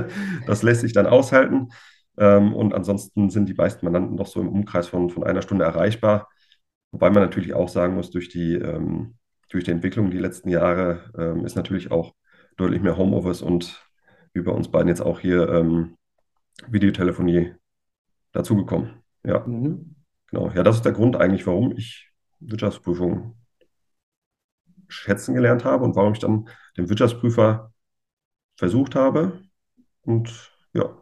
Das 0.46 0.62
lässt 0.62 0.80
sich 0.80 0.94
dann 0.94 1.06
aushalten. 1.06 1.68
Ähm, 2.16 2.54
und 2.54 2.72
ansonsten 2.72 3.28
sind 3.28 3.50
die 3.50 3.54
meisten 3.54 3.84
Mandanten 3.84 4.16
doch 4.16 4.28
so 4.28 4.40
im 4.40 4.48
Umkreis 4.48 4.88
von, 4.88 5.10
von 5.10 5.24
einer 5.24 5.42
Stunde 5.42 5.66
erreichbar. 5.66 6.30
Wobei 6.92 7.10
man 7.10 7.22
natürlich 7.22 7.54
auch 7.54 7.68
sagen 7.68 7.94
muss, 7.94 8.10
durch 8.10 8.28
die, 8.28 8.54
ähm, 8.54 9.16
durch 9.50 9.64
die 9.64 9.70
Entwicklung 9.70 10.10
die 10.10 10.18
letzten 10.18 10.48
Jahre 10.48 11.10
ähm, 11.18 11.44
ist 11.44 11.56
natürlich 11.56 11.90
auch 11.90 12.14
deutlich 12.56 12.82
mehr 12.82 12.96
Homeoffice 12.96 13.42
und 13.42 13.84
wie 14.34 14.42
bei 14.42 14.52
uns 14.52 14.70
beiden 14.70 14.88
jetzt 14.88 15.00
auch 15.02 15.20
hier 15.20 15.48
ähm, 15.48 15.96
Videotelefonie 16.68 17.54
dazugekommen. 18.32 19.02
Ja, 19.24 19.40
Mhm. 19.46 19.94
genau. 20.28 20.50
Ja, 20.52 20.62
das 20.64 20.76
ist 20.78 20.84
der 20.84 20.92
Grund 20.92 21.16
eigentlich, 21.16 21.46
warum 21.46 21.76
ich 21.76 22.10
Wirtschaftsprüfung 22.40 23.36
schätzen 24.88 25.34
gelernt 25.34 25.64
habe 25.64 25.84
und 25.84 25.96
warum 25.96 26.12
ich 26.12 26.18
dann 26.18 26.48
den 26.76 26.88
Wirtschaftsprüfer 26.88 27.72
versucht 28.56 28.94
habe. 28.96 29.42
Und 30.02 30.52
ja, 30.74 30.96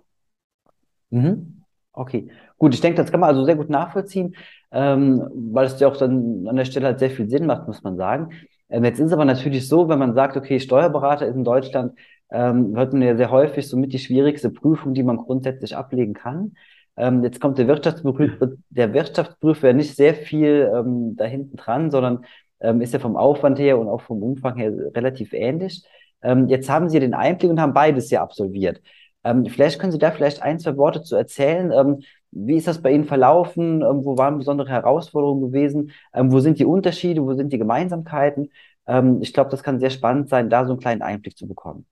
Mhm. 1.11 1.63
Okay, 1.93 2.31
gut. 2.59 2.75
Ich 2.75 2.81
denke, 2.81 3.03
das 3.03 3.11
kann 3.11 3.21
man 3.21 3.31
also 3.31 3.45
sehr 3.45 3.57
gut 3.57 3.71
nachvollziehen, 3.71 4.37
ähm, 4.73 5.29
weil 5.53 5.67
es 5.67 5.81
ja 5.81 5.89
auch 5.89 5.97
dann 5.97 6.47
an 6.47 6.57
der 6.57 6.65
Stelle 6.65 6.87
halt 6.87 6.99
sehr 6.99 7.11
viel 7.11 7.29
Sinn 7.29 7.47
macht, 7.47 7.67
muss 7.67 7.83
man 7.83 7.97
sagen. 7.97 8.31
Ähm, 8.69 8.85
jetzt 8.85 8.99
ist 8.99 9.07
es 9.07 9.13
aber 9.13 9.25
natürlich 9.25 9.69
so, 9.69 9.89
wenn 9.89 9.99
man 9.99 10.15
sagt, 10.15 10.37
okay, 10.37 10.61
Steuerberater 10.61 11.27
ist 11.27 11.37
in 11.37 11.45
Deutschland, 11.45 11.99
ähm, 12.31 12.77
hört 12.77 12.93
man 12.93 13.03
ja 13.03 13.17
sehr 13.17 13.31
häufig 13.31 13.69
somit 13.69 13.93
die 13.93 13.99
schwierigste 13.99 14.51
Prüfung, 14.51 14.95
die 14.95 15.03
man 15.03 15.17
grundsätzlich 15.17 15.77
ablegen 15.77 16.15
kann. 16.15 16.53
Ähm, 16.97 17.23
jetzt 17.25 17.41
kommt 17.41 17.59
der 17.59 17.69
Wirtschaftsprüfer, 17.69 18.51
der 18.71 18.93
Wirtschaftsprüfer 18.93 19.69
ja 19.69 19.73
nicht 19.73 19.97
sehr 19.97 20.15
viel 20.15 20.71
ähm, 20.75 21.17
da 21.17 21.25
hinten 21.25 21.57
dran, 21.57 21.91
sondern 21.91 22.25
ähm, 22.61 22.81
ist 22.81 22.93
ja 22.93 22.99
vom 22.99 23.17
Aufwand 23.17 23.59
her 23.59 23.79
und 23.79 23.89
auch 23.89 24.03
vom 24.03 24.23
Umfang 24.23 24.57
her 24.57 24.73
relativ 24.95 25.33
ähnlich. 25.33 25.85
Ähm, 26.23 26.49
jetzt 26.49 26.69
haben 26.69 26.89
Sie 26.89 26.99
den 27.01 27.15
Einblick 27.15 27.51
und 27.51 27.61
haben 27.61 27.73
beides 27.73 28.11
ja 28.11 28.23
absolviert. 28.23 28.83
Ähm, 29.25 29.47
vielleicht 29.47 29.79
können 29.79 29.93
Sie 29.93 29.99
da 29.99 30.11
vielleicht 30.11 30.43
ein, 30.43 30.59
zwei 30.59 30.77
Worte 30.77 31.03
zu 31.03 31.17
erzählen. 31.17 31.71
Ähm, 31.73 32.01
wie 32.31 32.57
ist 32.57 32.67
das 32.69 32.83
bei 32.83 32.93
Ihnen 32.93 33.05
verlaufen? 33.05 33.83
Ähm, 33.83 34.05
wo 34.05 34.17
waren 34.19 34.39
besondere 34.39 34.69
Herausforderungen 34.71 35.43
gewesen? 35.43 35.93
Ähm, 36.15 36.33
wo 36.33 36.41
sind 36.41 36.59
die 36.59 36.65
Unterschiede? 36.67 37.23
Wo 37.23 37.35
sind 37.35 37.53
die 37.53 37.59
Gemeinsamkeiten? 37.59 38.51
Ähm, 38.87 39.21
ich 39.23 39.33
glaube, 39.35 39.51
das 39.51 39.63
kann 39.63 39.81
sehr 39.81 39.91
spannend 39.91 40.29
sein, 40.29 40.51
da 40.51 40.65
so 40.67 40.73
einen 40.73 40.81
kleinen 40.81 41.03
Einblick 41.03 41.37
zu 41.37 41.47
bekommen. 41.49 41.87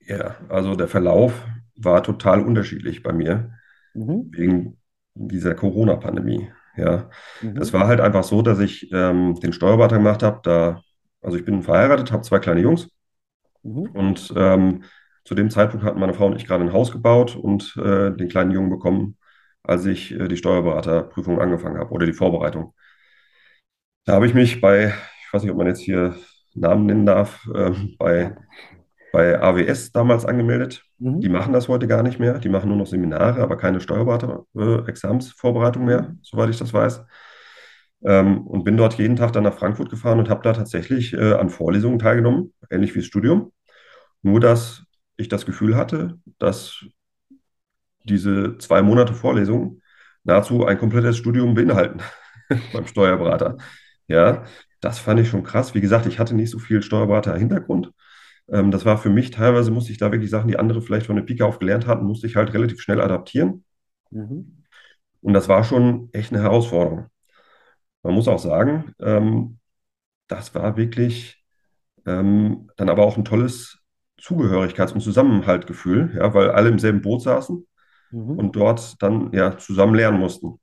ja, 0.00 0.36
also 0.48 0.74
der 0.74 0.88
Verlauf 0.88 1.44
war 1.76 2.02
total 2.02 2.40
unterschiedlich 2.44 3.02
bei 3.02 3.12
mir 3.12 3.52
Mhm. 3.94 4.32
wegen 4.32 4.78
dieser 5.14 5.54
Corona-Pandemie. 5.54 6.50
Ja, 6.76 7.10
das 7.54 7.72
Mhm. 7.72 7.74
war 7.74 7.88
halt 7.88 8.00
einfach 8.00 8.24
so, 8.24 8.42
dass 8.42 8.60
ich 8.60 8.90
ähm, 8.92 9.36
den 9.40 9.52
Steuerberater 9.52 9.98
gemacht 9.98 10.22
habe. 10.22 10.40
Da, 10.44 10.82
also 11.22 11.38
ich 11.38 11.44
bin 11.44 11.62
verheiratet, 11.62 12.12
habe 12.12 12.22
zwei 12.22 12.40
kleine 12.40 12.60
Jungs 12.62 12.90
Mhm. 13.64 13.94
und 13.94 14.32
ähm, 14.36 14.84
zu 15.24 15.34
dem 15.34 15.50
Zeitpunkt 15.50 15.84
hatten 15.84 16.00
meine 16.00 16.14
Frau 16.14 16.26
und 16.26 16.36
ich 16.36 16.46
gerade 16.46 16.64
ein 16.64 16.72
Haus 16.72 16.90
gebaut 16.92 17.36
und 17.36 17.76
äh, 17.76 18.10
den 18.12 18.28
kleinen 18.28 18.50
Jungen 18.50 18.70
bekommen, 18.70 19.16
als 19.62 19.86
ich 19.86 20.12
äh, 20.12 20.28
die 20.28 20.36
Steuerberaterprüfung 20.36 21.40
angefangen 21.40 21.78
habe 21.78 21.90
oder 21.92 22.06
die 22.06 22.12
Vorbereitung. 22.12 22.74
Da 24.04 24.14
habe 24.14 24.26
ich 24.26 24.34
mich 24.34 24.60
bei, 24.60 24.94
ich 25.26 25.32
weiß 25.32 25.42
nicht, 25.42 25.50
ob 25.52 25.58
man 25.58 25.66
jetzt 25.66 25.80
hier 25.80 26.16
Namen 26.54 26.86
nennen 26.86 27.06
darf, 27.06 27.46
ähm, 27.54 27.94
bei, 27.98 28.36
bei 29.12 29.40
AWS 29.40 29.92
damals 29.92 30.24
angemeldet. 30.26 30.84
Die 31.22 31.28
Mhm. 31.28 31.30
machen 31.30 31.52
das 31.52 31.68
heute 31.68 31.86
gar 31.88 32.02
nicht 32.02 32.18
mehr. 32.20 32.38
Die 32.38 32.48
machen 32.48 32.68
nur 32.68 32.78
noch 32.78 32.86
Seminare, 32.86 33.40
aber 33.42 33.56
keine 33.56 33.80
Steuerberater-Examsvorbereitung 33.80 35.84
mehr, 35.84 36.02
Mhm. 36.02 36.18
soweit 36.22 36.50
ich 36.50 36.58
das 36.58 36.72
weiß. 36.74 37.04
Ähm, 38.04 38.46
und 38.46 38.64
bin 38.64 38.76
dort 38.76 38.94
jeden 38.94 39.16
Tag 39.16 39.32
dann 39.32 39.42
nach 39.44 39.54
Frankfurt 39.58 39.90
gefahren 39.90 40.18
und 40.20 40.28
habe 40.28 40.42
da 40.42 40.52
tatsächlich 40.52 41.12
äh, 41.14 41.32
an 41.34 41.50
Vorlesungen 41.50 41.98
teilgenommen, 41.98 42.52
ähnlich 42.70 42.94
wie 42.94 43.00
das 43.00 43.06
Studium. 43.06 43.52
Nur, 44.22 44.40
dass 44.40 44.84
ich 45.16 45.28
das 45.28 45.46
Gefühl 45.46 45.76
hatte, 45.76 46.18
dass 46.38 46.84
diese 48.08 48.58
zwei 48.58 48.82
Monate 48.82 49.14
Vorlesung 49.14 49.80
nahezu 50.24 50.66
ein 50.66 50.78
komplettes 50.78 51.16
Studium 51.16 51.54
beinhalten 51.54 52.00
beim 52.72 52.86
Steuerberater. 52.86 53.56
Ja, 54.08 54.44
das 54.80 54.98
fand 54.98 55.20
ich 55.20 55.28
schon 55.28 55.42
krass. 55.42 55.74
Wie 55.74 55.80
gesagt, 55.80 56.06
ich 56.06 56.18
hatte 56.18 56.34
nicht 56.34 56.50
so 56.50 56.58
viel 56.58 56.82
Steuerberater-Hintergrund. 56.82 57.92
Ähm, 58.50 58.70
das 58.70 58.84
war 58.84 58.98
für 58.98 59.10
mich 59.10 59.30
teilweise, 59.30 59.70
musste 59.70 59.92
ich 59.92 59.98
da 59.98 60.12
wirklich 60.12 60.30
Sachen, 60.30 60.48
die 60.48 60.58
andere 60.58 60.82
vielleicht 60.82 61.06
von 61.06 61.16
der 61.16 61.22
Pike 61.22 61.44
auf 61.44 61.58
gelernt 61.58 61.86
hatten, 61.86 62.06
musste 62.06 62.26
ich 62.26 62.36
halt 62.36 62.52
relativ 62.54 62.80
schnell 62.80 63.00
adaptieren. 63.00 63.64
Mhm. 64.10 64.64
Und 65.20 65.32
das 65.34 65.48
war 65.48 65.64
schon 65.64 66.08
echt 66.12 66.32
eine 66.32 66.42
Herausforderung. 66.42 67.06
Man 68.02 68.14
muss 68.14 68.28
auch 68.28 68.38
sagen, 68.38 68.92
ähm, 69.00 69.58
das 70.28 70.54
war 70.54 70.76
wirklich 70.76 71.44
ähm, 72.06 72.70
dann 72.76 72.88
aber 72.88 73.04
auch 73.04 73.16
ein 73.16 73.24
tolles 73.24 73.78
Zugehörigkeits- 74.20 74.92
und 74.94 75.00
Zusammenhaltgefühl, 75.00 76.12
ja, 76.16 76.32
weil 76.34 76.50
alle 76.50 76.68
im 76.68 76.78
selben 76.78 77.02
Boot 77.02 77.22
saßen 77.22 77.66
und 78.34 78.54
Mhm. 78.54 78.56
dort 78.56 79.02
dann 79.02 79.32
ja 79.32 79.58
zusammen 79.58 79.94
lernen 79.94 80.20
mussten. 80.20 80.60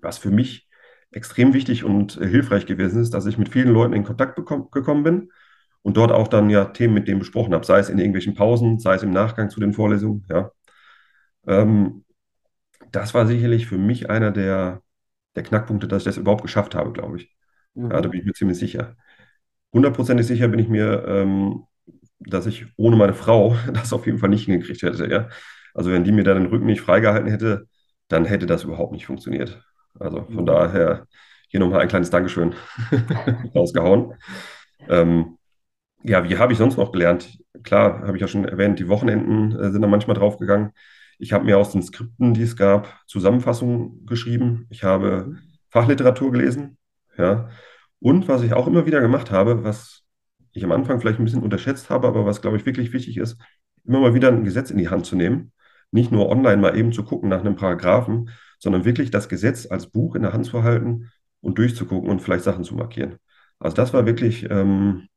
Was 0.00 0.18
für 0.18 0.30
mich 0.30 0.68
extrem 1.10 1.54
wichtig 1.54 1.84
und 1.84 2.12
hilfreich 2.14 2.66
gewesen 2.66 3.00
ist, 3.02 3.14
dass 3.14 3.26
ich 3.26 3.38
mit 3.38 3.48
vielen 3.48 3.70
Leuten 3.70 3.94
in 3.94 4.04
Kontakt 4.04 4.36
gekommen 4.36 5.02
bin 5.02 5.32
und 5.82 5.96
dort 5.96 6.12
auch 6.12 6.28
dann 6.28 6.50
ja 6.50 6.66
Themen 6.66 6.94
mit 6.94 7.08
denen 7.08 7.18
besprochen 7.20 7.54
habe, 7.54 7.64
sei 7.64 7.78
es 7.78 7.88
in 7.88 7.98
irgendwelchen 7.98 8.34
Pausen, 8.34 8.78
sei 8.78 8.94
es 8.94 9.02
im 9.02 9.10
Nachgang 9.12 9.48
zu 9.50 9.60
den 9.60 9.72
Vorlesungen. 9.72 10.24
Ja. 10.28 10.50
Ähm, 11.46 12.04
das 12.92 13.14
war 13.14 13.26
sicherlich 13.26 13.66
für 13.66 13.78
mich 13.78 14.10
einer 14.10 14.32
der, 14.32 14.82
der 15.36 15.44
Knackpunkt, 15.44 15.90
dass 15.92 16.02
ich 16.02 16.06
das 16.06 16.18
überhaupt 16.18 16.42
geschafft 16.42 16.74
habe, 16.74 16.92
glaube 16.92 17.18
ich. 17.18 17.36
Mhm. 17.74 17.88
Ja, 17.90 18.00
da 18.02 18.08
bin 18.08 18.20
ich 18.20 18.26
mir 18.26 18.34
ziemlich 18.34 18.58
sicher. 18.58 18.96
Hundertprozentig 19.72 20.26
sicher 20.26 20.48
bin 20.48 20.60
ich 20.60 20.68
mir, 20.68 21.04
ähm, 21.08 21.64
dass 22.20 22.46
ich 22.46 22.66
ohne 22.76 22.96
meine 22.96 23.14
Frau 23.14 23.56
das 23.74 23.92
auf 23.92 24.06
jeden 24.06 24.18
Fall 24.18 24.30
nicht 24.30 24.46
hingekriegt 24.46 24.82
hätte. 24.82 25.06
Ja? 25.10 25.28
Also 25.78 25.92
wenn 25.92 26.02
die 26.02 26.10
mir 26.10 26.24
dann 26.24 26.38
den 26.42 26.50
Rücken 26.50 26.66
nicht 26.66 26.80
freigehalten 26.80 27.30
hätte, 27.30 27.68
dann 28.08 28.24
hätte 28.24 28.46
das 28.46 28.64
überhaupt 28.64 28.90
nicht 28.90 29.06
funktioniert. 29.06 29.62
Also 29.96 30.24
von 30.24 30.42
mhm. 30.42 30.46
daher 30.46 31.06
hier 31.46 31.60
nochmal 31.60 31.82
ein 31.82 31.88
kleines 31.88 32.10
Dankeschön 32.10 32.56
rausgehauen. 33.54 34.14
Ähm, 34.88 35.38
ja, 36.02 36.28
wie 36.28 36.36
habe 36.36 36.52
ich 36.52 36.58
sonst 36.58 36.78
noch 36.78 36.90
gelernt? 36.90 37.38
Klar, 37.62 38.00
habe 38.00 38.16
ich 38.16 38.20
ja 38.20 38.26
schon 38.26 38.44
erwähnt, 38.44 38.80
die 38.80 38.88
Wochenenden 38.88 39.52
äh, 39.56 39.70
sind 39.70 39.80
da 39.80 39.86
manchmal 39.86 40.16
draufgegangen. 40.16 40.72
Ich 41.16 41.32
habe 41.32 41.44
mir 41.44 41.56
aus 41.56 41.70
den 41.70 41.84
Skripten, 41.84 42.34
die 42.34 42.42
es 42.42 42.56
gab, 42.56 43.00
Zusammenfassungen 43.06 44.04
geschrieben. 44.04 44.66
Ich 44.70 44.82
habe 44.82 45.26
mhm. 45.28 45.38
Fachliteratur 45.68 46.32
gelesen. 46.32 46.76
Ja. 47.16 47.50
Und 48.00 48.26
was 48.26 48.42
ich 48.42 48.52
auch 48.52 48.66
immer 48.66 48.84
wieder 48.84 49.00
gemacht 49.00 49.30
habe, 49.30 49.62
was 49.62 50.02
ich 50.50 50.64
am 50.64 50.72
Anfang 50.72 51.00
vielleicht 51.00 51.20
ein 51.20 51.24
bisschen 51.24 51.44
unterschätzt 51.44 51.88
habe, 51.88 52.08
aber 52.08 52.26
was, 52.26 52.42
glaube 52.42 52.56
ich, 52.56 52.66
wirklich 52.66 52.92
wichtig 52.92 53.16
ist, 53.16 53.36
immer 53.84 54.00
mal 54.00 54.14
wieder 54.14 54.26
ein 54.26 54.42
Gesetz 54.42 54.72
in 54.72 54.78
die 54.78 54.88
Hand 54.88 55.06
zu 55.06 55.14
nehmen. 55.14 55.52
Nicht 55.90 56.12
nur 56.12 56.28
online 56.28 56.58
mal 56.58 56.76
eben 56.76 56.92
zu 56.92 57.04
gucken 57.04 57.28
nach 57.28 57.40
einem 57.40 57.56
Paragraphen, 57.56 58.30
sondern 58.58 58.84
wirklich 58.84 59.10
das 59.10 59.28
Gesetz 59.28 59.66
als 59.70 59.86
Buch 59.86 60.14
in 60.14 60.22
der 60.22 60.32
Hand 60.32 60.46
zu 60.46 60.62
halten 60.62 61.10
und 61.40 61.58
durchzugucken 61.58 62.10
und 62.10 62.20
vielleicht 62.20 62.44
Sachen 62.44 62.64
zu 62.64 62.74
markieren. 62.74 63.16
Also 63.58 63.76
das 63.76 63.92
war 63.92 64.06
wirklich, 64.06 64.48
ähm, 64.50 65.08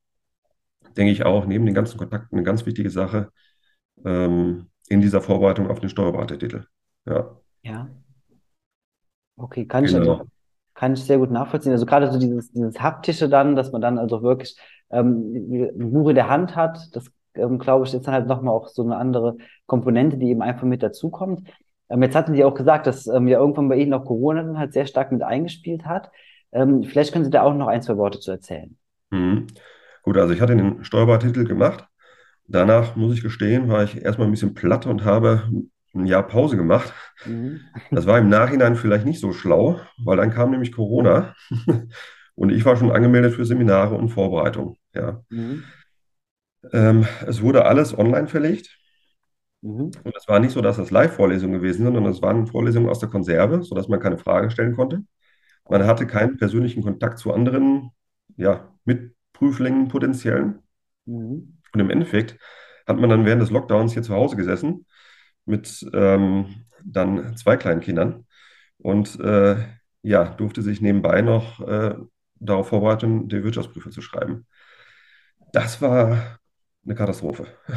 denke 0.98 1.12
ich 1.12 1.26
auch, 1.26 1.46
neben 1.46 1.66
den 1.66 1.76
ganzen 1.76 1.98
Kontakten 1.98 2.36
eine 2.36 2.44
ganz 2.44 2.66
wichtige 2.66 2.90
Sache 2.90 3.32
ähm, 4.06 4.68
in 4.88 5.02
dieser 5.02 5.22
Vorbereitung 5.22 5.70
auf 5.70 5.80
den 5.80 5.90
Steuerberatertitel. 5.90 6.66
Ja. 7.06 7.38
Ja. 7.64 7.90
Okay, 9.38 9.66
kann 9.66 9.86
ich, 9.86 9.92
genau. 9.92 10.26
kann 10.74 10.94
ich 10.94 11.04
sehr 11.04 11.18
gut 11.18 11.32
nachvollziehen. 11.32 11.72
Also 11.72 11.86
gerade 11.86 12.12
so 12.12 12.20
dieses, 12.20 12.52
dieses 12.52 12.80
Haptische 12.80 13.30
dann, 13.30 13.56
dass 13.56 13.72
man 13.72 13.82
dann 13.82 13.98
also 13.98 14.22
wirklich 14.22 14.58
ähm, 14.92 15.72
ein 15.80 15.92
Buch 15.92 16.10
in 16.10 16.16
der 16.16 16.30
Hand 16.30 16.56
hat, 16.56 16.90
das 16.94 17.12
ähm, 17.36 17.60
glaube 17.60 17.86
ich, 17.86 17.94
ist 17.94 18.08
dann 18.08 18.14
halt 18.14 18.28
nochmal 18.28 18.54
auch 18.54 18.68
so 18.68 18.84
eine 18.84 18.98
andere 18.98 19.38
Komponente, 19.66 20.18
die 20.18 20.30
eben 20.30 20.42
einfach 20.42 20.64
mit 20.64 20.84
dazukommt. 20.84 21.50
Ähm, 21.90 22.04
jetzt 22.04 22.16
hatten 22.16 22.34
Sie 22.34 22.44
auch 22.44 22.54
gesagt, 22.54 22.88
dass 22.88 23.08
ähm, 23.08 23.28
ja 23.28 23.40
irgendwann 23.40 23.70
bei 23.70 23.78
Ihnen 23.78 23.94
auch 23.94 24.06
Corona 24.06 24.44
dann 24.44 24.58
halt 24.58 24.74
sehr 24.74 24.86
stark 24.86 25.12
mit 25.12 25.24
eingespielt 25.24 25.86
hat. 25.86 26.12
Ähm, 26.52 26.84
vielleicht 26.84 27.14
können 27.14 27.26
Sie 27.26 27.32
da 27.32 27.44
auch 27.44 27.54
noch 27.54 27.68
ein, 27.68 27.82
zwei 27.82 27.98
Worte 27.98 28.20
zu 28.20 28.32
erzählen. 28.32 28.78
Mhm. 29.12 29.48
Gut, 30.04 30.18
also 30.18 30.34
ich 30.34 30.42
hatte 30.42 30.56
den 30.56 30.84
Steuerbartitel 30.84 31.46
gemacht. 31.46 31.88
Danach, 32.48 32.96
muss 32.96 33.14
ich 33.14 33.22
gestehen, 33.22 33.70
war 33.70 33.84
ich 33.84 34.04
erstmal 34.04 34.28
ein 34.28 34.32
bisschen 34.32 34.54
platt 34.54 34.86
und 34.86 35.06
habe 35.06 35.50
ein 35.94 36.06
Jahr 36.06 36.24
Pause 36.24 36.58
gemacht. 36.58 36.94
Mhm. 37.26 37.62
Das 37.92 38.08
war 38.08 38.18
im 38.18 38.30
Nachhinein 38.30 38.76
vielleicht 38.76 39.06
nicht 39.06 39.20
so 39.20 39.32
schlau, 39.32 39.80
weil 40.04 40.18
dann 40.18 40.32
kam 40.32 40.52
nämlich 40.52 40.72
Corona 40.72 41.36
und 42.36 42.50
ich 42.50 42.66
war 42.66 42.76
schon 42.76 42.92
angemeldet 42.92 43.34
für 43.34 43.46
Seminare 43.46 43.96
und 43.96 44.10
Vorbereitungen. 44.10 44.76
Ja. 44.94 45.24
Mhm. 45.30 45.64
Ähm, 46.72 47.08
es 47.26 47.42
wurde 47.42 47.66
alles 47.66 47.98
online 47.98 48.28
verlegt. 48.28 48.78
Mhm. 49.62 49.92
Und 50.04 50.16
es 50.16 50.28
war 50.28 50.40
nicht 50.40 50.52
so, 50.52 50.62
dass 50.62 50.78
das 50.78 50.92
Live-Vorlesungen 50.92 51.54
gewesen 51.54 51.84
sind, 51.84 51.94
sondern 51.94 52.12
es 52.14 52.22
waren 52.22 52.48
Vorlesungen 52.48 52.90
aus 52.90 53.00
der 53.00 53.10
Konserve, 53.10 53.64
sodass 53.64 53.88
man 53.88 54.00
keine 54.00 54.18
Fragen 54.18 54.52
stellen 54.52 54.76
konnte. 54.76 55.04
Man 55.70 55.86
hatte 55.86 56.08
keinen 56.08 56.38
persönlichen 56.38 56.84
Kontakt 56.84 57.20
zu 57.20 57.34
anderen 57.34 57.92
ja, 58.38 58.74
Mitprüflingen 58.86 59.88
potenziellen. 59.88 60.60
Mhm. 61.06 61.58
Und 61.74 61.80
im 61.80 61.90
Endeffekt 61.90 62.38
hat 62.88 63.00
man 63.00 63.10
dann 63.10 63.26
während 63.26 63.42
des 63.42 63.52
Lockdowns 63.52 63.94
hier 63.94 64.04
zu 64.04 64.14
Hause 64.14 64.36
gesessen 64.36 64.86
mit 65.46 65.86
ähm, 65.94 66.66
dann 66.84 67.38
zwei 67.38 67.58
kleinen 67.58 67.82
Kindern 67.82 68.26
und 68.78 69.20
äh, 69.20 69.58
ja, 70.04 70.26
durfte 70.26 70.62
sich 70.62 70.82
nebenbei 70.82 71.22
noch 71.22 71.60
äh, 71.62 71.96
darauf 72.40 72.70
vorbereiten, 72.70 73.28
die 73.28 73.44
Wirtschaftsprüfer 73.44 73.92
zu 73.92 74.02
schreiben. 74.02 74.48
Das 75.54 75.82
war 75.82 76.40
eine 76.86 76.96
Katastrophe. 76.96 77.48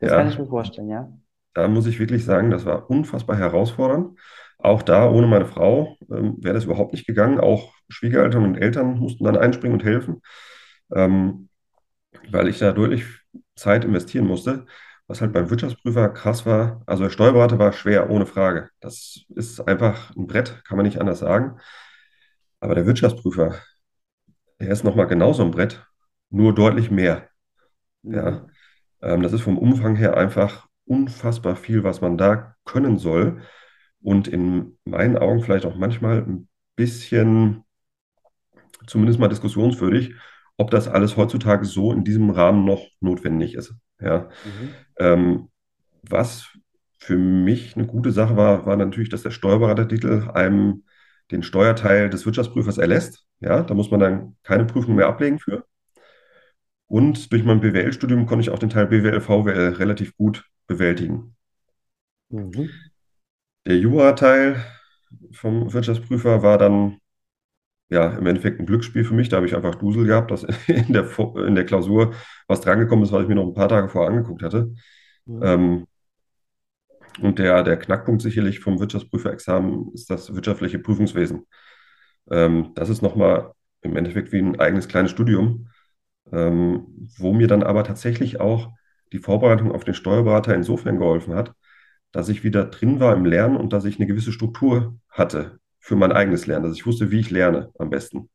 das 0.00 0.10
ja. 0.10 0.16
kann 0.16 0.28
ich 0.28 0.38
mir 0.38 0.46
vorstellen, 0.46 0.88
ja. 0.88 1.12
Da 1.54 1.68
muss 1.68 1.86
ich 1.86 1.98
wirklich 1.98 2.24
sagen, 2.24 2.50
das 2.50 2.64
war 2.64 2.88
unfassbar 2.88 3.36
herausfordernd. 3.36 4.18
Auch 4.58 4.82
da, 4.82 5.10
ohne 5.10 5.26
meine 5.26 5.46
Frau, 5.46 5.96
ähm, 6.10 6.36
wäre 6.38 6.54
das 6.54 6.64
überhaupt 6.64 6.92
nicht 6.92 7.06
gegangen. 7.06 7.40
Auch 7.40 7.74
Schwiegereltern 7.88 8.44
und 8.44 8.56
Eltern 8.56 8.98
mussten 8.98 9.24
dann 9.24 9.36
einspringen 9.36 9.74
und 9.78 9.84
helfen, 9.84 10.22
ähm, 10.94 11.48
weil 12.30 12.48
ich 12.48 12.58
da 12.58 12.72
deutlich 12.72 13.04
Zeit 13.56 13.84
investieren 13.84 14.26
musste. 14.26 14.66
Was 15.08 15.20
halt 15.20 15.32
beim 15.32 15.50
Wirtschaftsprüfer 15.50 16.08
krass 16.10 16.46
war, 16.46 16.82
also 16.86 17.02
der 17.02 17.10
Steuerberater 17.10 17.58
war 17.58 17.72
schwer, 17.72 18.08
ohne 18.08 18.24
Frage. 18.24 18.70
Das 18.80 19.24
ist 19.34 19.60
einfach 19.60 20.14
ein 20.16 20.26
Brett, 20.26 20.62
kann 20.64 20.76
man 20.76 20.86
nicht 20.86 21.00
anders 21.00 21.18
sagen. 21.18 21.58
Aber 22.60 22.74
der 22.76 22.86
Wirtschaftsprüfer, 22.86 23.56
der 24.60 24.70
ist 24.70 24.84
nochmal 24.84 25.08
genauso 25.08 25.42
ein 25.44 25.50
Brett, 25.50 25.84
nur 26.30 26.54
deutlich 26.54 26.90
mehr. 26.90 27.28
Ja, 28.02 28.30
mhm. 28.30 28.46
ähm, 29.02 29.22
das 29.22 29.32
ist 29.32 29.42
vom 29.42 29.58
Umfang 29.58 29.96
her 29.96 30.16
einfach 30.16 30.68
unfassbar 30.84 31.56
viel, 31.56 31.84
was 31.84 32.00
man 32.00 32.18
da 32.18 32.56
können 32.64 32.98
soll. 32.98 33.42
Und 34.00 34.26
in 34.28 34.78
meinen 34.84 35.16
Augen 35.16 35.42
vielleicht 35.42 35.64
auch 35.64 35.76
manchmal 35.76 36.22
ein 36.22 36.48
bisschen, 36.76 37.64
zumindest 38.86 39.20
mal 39.20 39.28
diskussionswürdig, 39.28 40.14
ob 40.56 40.70
das 40.70 40.88
alles 40.88 41.16
heutzutage 41.16 41.64
so 41.64 41.92
in 41.92 42.04
diesem 42.04 42.30
Rahmen 42.30 42.64
noch 42.64 42.86
notwendig 43.00 43.54
ist. 43.54 43.74
Ja. 44.00 44.28
Mhm. 44.44 44.74
Ähm, 44.98 45.48
was 46.02 46.48
für 46.98 47.16
mich 47.16 47.76
eine 47.76 47.86
gute 47.86 48.12
Sache 48.12 48.36
war, 48.36 48.66
war 48.66 48.76
natürlich, 48.76 49.08
dass 49.08 49.22
der 49.22 49.30
Steuerberatertitel 49.30 50.30
einem 50.34 50.84
den 51.30 51.42
Steuerteil 51.42 52.10
des 52.10 52.26
Wirtschaftsprüfers 52.26 52.78
erlässt. 52.78 53.26
Ja, 53.40 53.62
da 53.62 53.74
muss 53.74 53.90
man 53.90 54.00
dann 54.00 54.36
keine 54.42 54.64
Prüfung 54.64 54.94
mehr 54.94 55.08
ablegen 55.08 55.38
für. 55.38 55.64
Und 56.92 57.32
durch 57.32 57.42
mein 57.42 57.60
BWL-Studium 57.60 58.26
konnte 58.26 58.42
ich 58.42 58.50
auch 58.50 58.58
den 58.58 58.68
Teil 58.68 58.86
BWL, 58.86 59.22
VWL 59.22 59.76
relativ 59.78 60.14
gut 60.14 60.44
bewältigen. 60.66 61.34
Mhm. 62.28 62.68
Der 63.64 63.78
Jura-Teil 63.78 64.62
vom 65.30 65.72
Wirtschaftsprüfer 65.72 66.42
war 66.42 66.58
dann 66.58 66.98
ja 67.88 68.10
im 68.10 68.26
Endeffekt 68.26 68.60
ein 68.60 68.66
Glücksspiel 68.66 69.04
für 69.04 69.14
mich. 69.14 69.30
Da 69.30 69.38
habe 69.38 69.46
ich 69.46 69.56
einfach 69.56 69.76
Dusel 69.76 70.04
gehabt, 70.04 70.30
dass 70.30 70.42
in 70.66 70.92
der, 70.92 71.08
in 71.46 71.54
der 71.54 71.64
Klausur 71.64 72.12
was 72.46 72.60
drangekommen 72.60 73.06
ist, 73.06 73.12
was 73.12 73.22
ich 73.22 73.28
mir 73.28 73.36
noch 73.36 73.46
ein 73.46 73.54
paar 73.54 73.70
Tage 73.70 73.88
vorher 73.88 74.10
angeguckt 74.10 74.42
hatte. 74.42 74.74
Mhm. 75.24 75.40
Ähm, 75.42 75.86
und 77.22 77.38
der, 77.38 77.62
der 77.62 77.78
Knackpunkt 77.78 78.20
sicherlich 78.20 78.60
vom 78.60 78.80
Wirtschaftsprüferexamen 78.80 79.94
ist 79.94 80.10
das 80.10 80.34
wirtschaftliche 80.34 80.78
Prüfungswesen. 80.78 81.46
Ähm, 82.30 82.72
das 82.74 82.90
ist 82.90 83.00
nochmal 83.00 83.54
im 83.80 83.96
Endeffekt 83.96 84.30
wie 84.30 84.40
ein 84.40 84.60
eigenes 84.60 84.88
kleines 84.88 85.10
Studium 85.10 85.68
ähm, 86.32 87.08
wo 87.18 87.32
mir 87.32 87.46
dann 87.46 87.62
aber 87.62 87.84
tatsächlich 87.84 88.40
auch 88.40 88.72
die 89.12 89.18
Vorbereitung 89.18 89.72
auf 89.72 89.84
den 89.84 89.94
Steuerberater 89.94 90.54
insofern 90.54 90.98
geholfen 90.98 91.34
hat, 91.34 91.54
dass 92.10 92.28
ich 92.28 92.44
wieder 92.44 92.64
drin 92.64 93.00
war 93.00 93.14
im 93.14 93.24
Lernen 93.24 93.56
und 93.56 93.72
dass 93.72 93.84
ich 93.84 93.98
eine 93.98 94.06
gewisse 94.06 94.32
Struktur 94.32 94.98
hatte 95.08 95.58
für 95.78 95.96
mein 95.96 96.12
eigenes 96.12 96.46
Lernen, 96.46 96.64
dass 96.64 96.76
ich 96.76 96.86
wusste, 96.86 97.10
wie 97.10 97.20
ich 97.20 97.30
lerne 97.30 97.70
am 97.78 97.90
besten. 97.90 98.30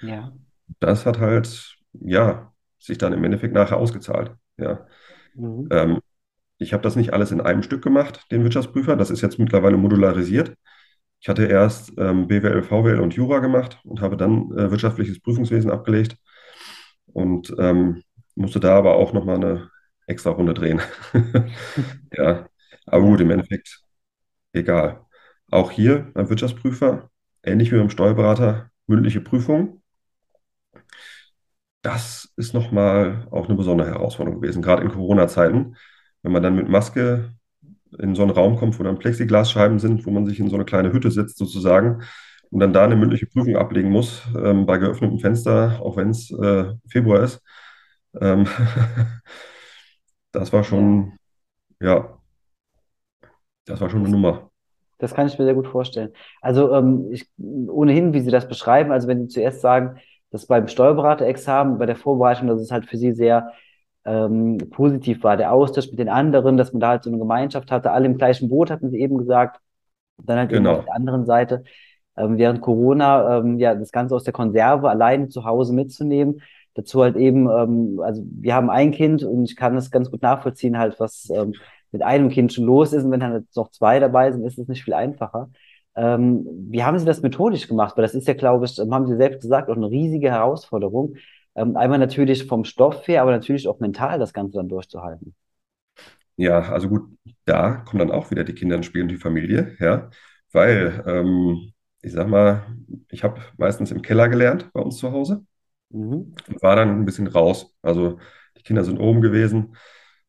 Ja. 0.00 0.32
Das 0.80 1.04
hat 1.04 1.18
halt, 1.18 1.76
ja, 1.92 2.52
sich 2.78 2.98
dann 2.98 3.12
im 3.12 3.24
Endeffekt 3.24 3.54
nachher 3.54 3.76
ausgezahlt. 3.76 4.32
Ja. 4.56 4.86
Mhm. 5.34 5.68
Ähm, 5.70 5.98
ich 6.58 6.72
habe 6.72 6.82
das 6.82 6.96
nicht 6.96 7.12
alles 7.12 7.32
in 7.32 7.40
einem 7.40 7.62
Stück 7.62 7.82
gemacht, 7.82 8.26
den 8.30 8.44
Wirtschaftsprüfer. 8.44 8.96
Das 8.96 9.10
ist 9.10 9.20
jetzt 9.20 9.38
mittlerweile 9.38 9.76
modularisiert. 9.76 10.54
Ich 11.20 11.28
hatte 11.28 11.44
erst 11.44 11.92
ähm, 11.98 12.26
BWL, 12.26 12.62
VWL 12.62 13.00
und 13.00 13.14
Jura 13.14 13.40
gemacht 13.40 13.80
und 13.84 14.00
habe 14.00 14.16
dann 14.16 14.50
äh, 14.52 14.70
wirtschaftliches 14.70 15.20
Prüfungswesen 15.20 15.70
abgelegt 15.70 16.16
und 17.12 17.54
ähm, 17.58 18.02
musste 18.34 18.60
da 18.60 18.76
aber 18.76 18.94
auch 18.96 19.12
nochmal 19.12 19.36
eine 19.36 19.70
extra 20.06 20.30
Runde 20.30 20.54
drehen. 20.54 20.80
ja, 22.12 22.46
aber 22.86 23.04
gut, 23.04 23.20
im 23.20 23.30
Endeffekt 23.30 23.80
egal. 24.52 25.04
Auch 25.50 25.70
hier 25.70 26.10
beim 26.14 26.28
Wirtschaftsprüfer, 26.28 27.10
ähnlich 27.42 27.72
wie 27.72 27.78
beim 27.78 27.90
Steuerberater, 27.90 28.70
mündliche 28.86 29.20
Prüfung. 29.20 29.82
Das 31.82 32.32
ist 32.36 32.54
nochmal 32.54 33.26
auch 33.30 33.46
eine 33.46 33.56
besondere 33.56 33.88
Herausforderung 33.88 34.40
gewesen, 34.40 34.62
gerade 34.62 34.82
in 34.82 34.90
Corona-Zeiten, 34.90 35.76
wenn 36.22 36.32
man 36.32 36.42
dann 36.42 36.54
mit 36.54 36.68
Maske 36.68 37.32
in 37.98 38.14
so 38.14 38.22
einen 38.22 38.30
Raum 38.30 38.56
kommt, 38.56 38.78
wo 38.78 38.84
dann 38.84 38.98
Plexiglasscheiben 38.98 39.78
sind, 39.78 40.06
wo 40.06 40.10
man 40.10 40.26
sich 40.26 40.38
in 40.40 40.48
so 40.48 40.54
eine 40.54 40.64
kleine 40.64 40.92
Hütte 40.92 41.10
sitzt 41.10 41.38
sozusagen 41.38 42.02
und 42.52 42.60
dann 42.60 42.74
da 42.74 42.84
eine 42.84 42.96
mündliche 42.96 43.26
Prüfung 43.26 43.56
ablegen 43.56 43.90
muss, 43.90 44.22
ähm, 44.36 44.66
bei 44.66 44.78
geöffnetem 44.78 45.18
Fenster, 45.20 45.80
auch 45.82 45.96
wenn 45.98 46.10
es 46.10 46.30
äh, 46.32 46.74
Februar 46.88 47.22
ist. 47.24 47.42
Ähm 48.20 48.46
das 50.32 50.52
war 50.52 50.64
schon, 50.64 51.16
ja, 51.80 52.18
das 53.66 53.80
war 53.80 53.90
schon 53.90 54.00
eine 54.00 54.10
Nummer. 54.10 54.50
Das 54.98 55.14
kann 55.14 55.26
ich 55.26 55.38
mir 55.38 55.44
sehr 55.44 55.54
gut 55.54 55.66
vorstellen. 55.66 56.12
Also 56.40 56.72
ähm, 56.74 57.08
ich, 57.10 57.28
ohnehin, 57.38 58.12
wie 58.12 58.20
Sie 58.20 58.30
das 58.30 58.48
beschreiben, 58.48 58.92
also 58.92 59.08
wenn 59.08 59.22
Sie 59.22 59.28
zuerst 59.28 59.60
sagen, 59.60 59.98
dass 60.30 60.46
beim 60.46 60.68
Steuerberaterexamen, 60.68 61.78
bei 61.78 61.86
der 61.86 61.96
Vorbereitung, 61.96 62.46
dass 62.48 62.60
es 62.60 62.70
halt 62.70 62.86
für 62.86 62.96
Sie 62.96 63.12
sehr 63.12 63.52
ähm, 64.04 64.58
positiv 64.70 65.22
war, 65.24 65.36
der 65.36 65.52
Austausch 65.52 65.88
mit 65.90 65.98
den 65.98 66.08
anderen, 66.08 66.56
dass 66.56 66.72
man 66.72 66.80
da 66.80 66.88
halt 66.90 67.02
so 67.04 67.10
eine 67.10 67.18
Gemeinschaft 67.18 67.70
hatte, 67.70 67.90
alle 67.90 68.06
im 68.06 68.16
gleichen 68.16 68.48
Boot, 68.48 68.70
hatten 68.70 68.90
Sie 68.90 69.00
eben 69.00 69.18
gesagt. 69.18 69.60
Dann 70.18 70.38
halt 70.38 70.52
eben 70.52 70.68
auf 70.68 70.78
Genau. 70.78 70.84
der 70.84 70.94
anderen 70.94 71.26
Seite, 71.26 71.64
ähm, 72.16 72.38
während 72.38 72.60
Corona, 72.60 73.38
ähm, 73.38 73.58
ja, 73.58 73.74
das 73.74 73.92
Ganze 73.92 74.14
aus 74.14 74.24
der 74.24 74.32
Konserve 74.32 74.90
alleine 74.90 75.28
zu 75.28 75.44
Hause 75.44 75.72
mitzunehmen. 75.74 76.42
Dazu 76.74 77.02
halt 77.02 77.16
eben, 77.16 77.48
ähm, 77.50 78.00
also 78.02 78.22
wir 78.24 78.54
haben 78.54 78.70
ein 78.70 78.92
Kind 78.92 79.22
und 79.24 79.44
ich 79.44 79.56
kann 79.56 79.74
das 79.74 79.90
ganz 79.90 80.10
gut 80.10 80.22
nachvollziehen, 80.22 80.78
halt, 80.78 80.98
was 81.00 81.30
ähm, 81.30 81.54
mit 81.90 82.02
einem 82.02 82.30
Kind 82.30 82.52
schon 82.52 82.64
los 82.64 82.92
ist. 82.92 83.04
Und 83.04 83.10
wenn 83.10 83.20
dann 83.20 83.34
jetzt 83.34 83.56
noch 83.56 83.70
zwei 83.70 84.00
dabei 84.00 84.32
sind, 84.32 84.44
ist 84.44 84.58
es 84.58 84.68
nicht 84.68 84.84
viel 84.84 84.94
einfacher. 84.94 85.50
Ähm, 85.94 86.46
wie 86.70 86.82
haben 86.84 86.98
Sie 86.98 87.04
das 87.04 87.20
methodisch 87.22 87.68
gemacht? 87.68 87.96
Weil 87.96 88.02
das 88.02 88.14
ist 88.14 88.26
ja, 88.26 88.34
glaube 88.34 88.64
ich, 88.64 88.78
ähm, 88.78 88.94
haben 88.94 89.06
Sie 89.06 89.16
selbst 89.16 89.42
gesagt, 89.42 89.68
auch 89.68 89.76
eine 89.76 89.90
riesige 89.90 90.30
Herausforderung. 90.30 91.16
Ähm, 91.54 91.76
einmal 91.76 91.98
natürlich 91.98 92.46
vom 92.46 92.64
Stoff 92.64 93.06
her, 93.06 93.22
aber 93.22 93.30
natürlich 93.32 93.68
auch 93.68 93.78
mental 93.78 94.18
das 94.18 94.32
Ganze 94.32 94.56
dann 94.56 94.68
durchzuhalten. 94.68 95.34
Ja, 96.36 96.60
also 96.60 96.88
gut, 96.88 97.02
da 97.44 97.76
kommen 97.86 97.98
dann 98.00 98.10
auch 98.10 98.30
wieder 98.30 98.44
die 98.44 98.54
Kinder 98.54 98.76
ins 98.76 98.86
Spiel 98.86 99.02
und 99.02 99.08
die 99.08 99.16
Familie, 99.16 99.76
ja, 99.78 100.10
weil 100.52 101.04
ähm, 101.06 101.72
ich 102.02 102.12
sag 102.12 102.28
mal, 102.28 102.66
ich 103.10 103.24
habe 103.24 103.40
meistens 103.58 103.90
im 103.92 104.02
Keller 104.02 104.28
gelernt 104.28 104.70
bei 104.72 104.80
uns 104.80 104.98
zu 104.98 105.12
Hause 105.12 105.44
Mhm. 105.90 106.34
und 106.48 106.62
war 106.62 106.76
dann 106.76 106.90
ein 106.90 107.04
bisschen 107.04 107.26
raus. 107.26 107.74
Also 107.82 108.18
die 108.56 108.62
Kinder 108.62 108.84
sind 108.84 108.98
oben 108.98 109.20
gewesen. 109.20 109.76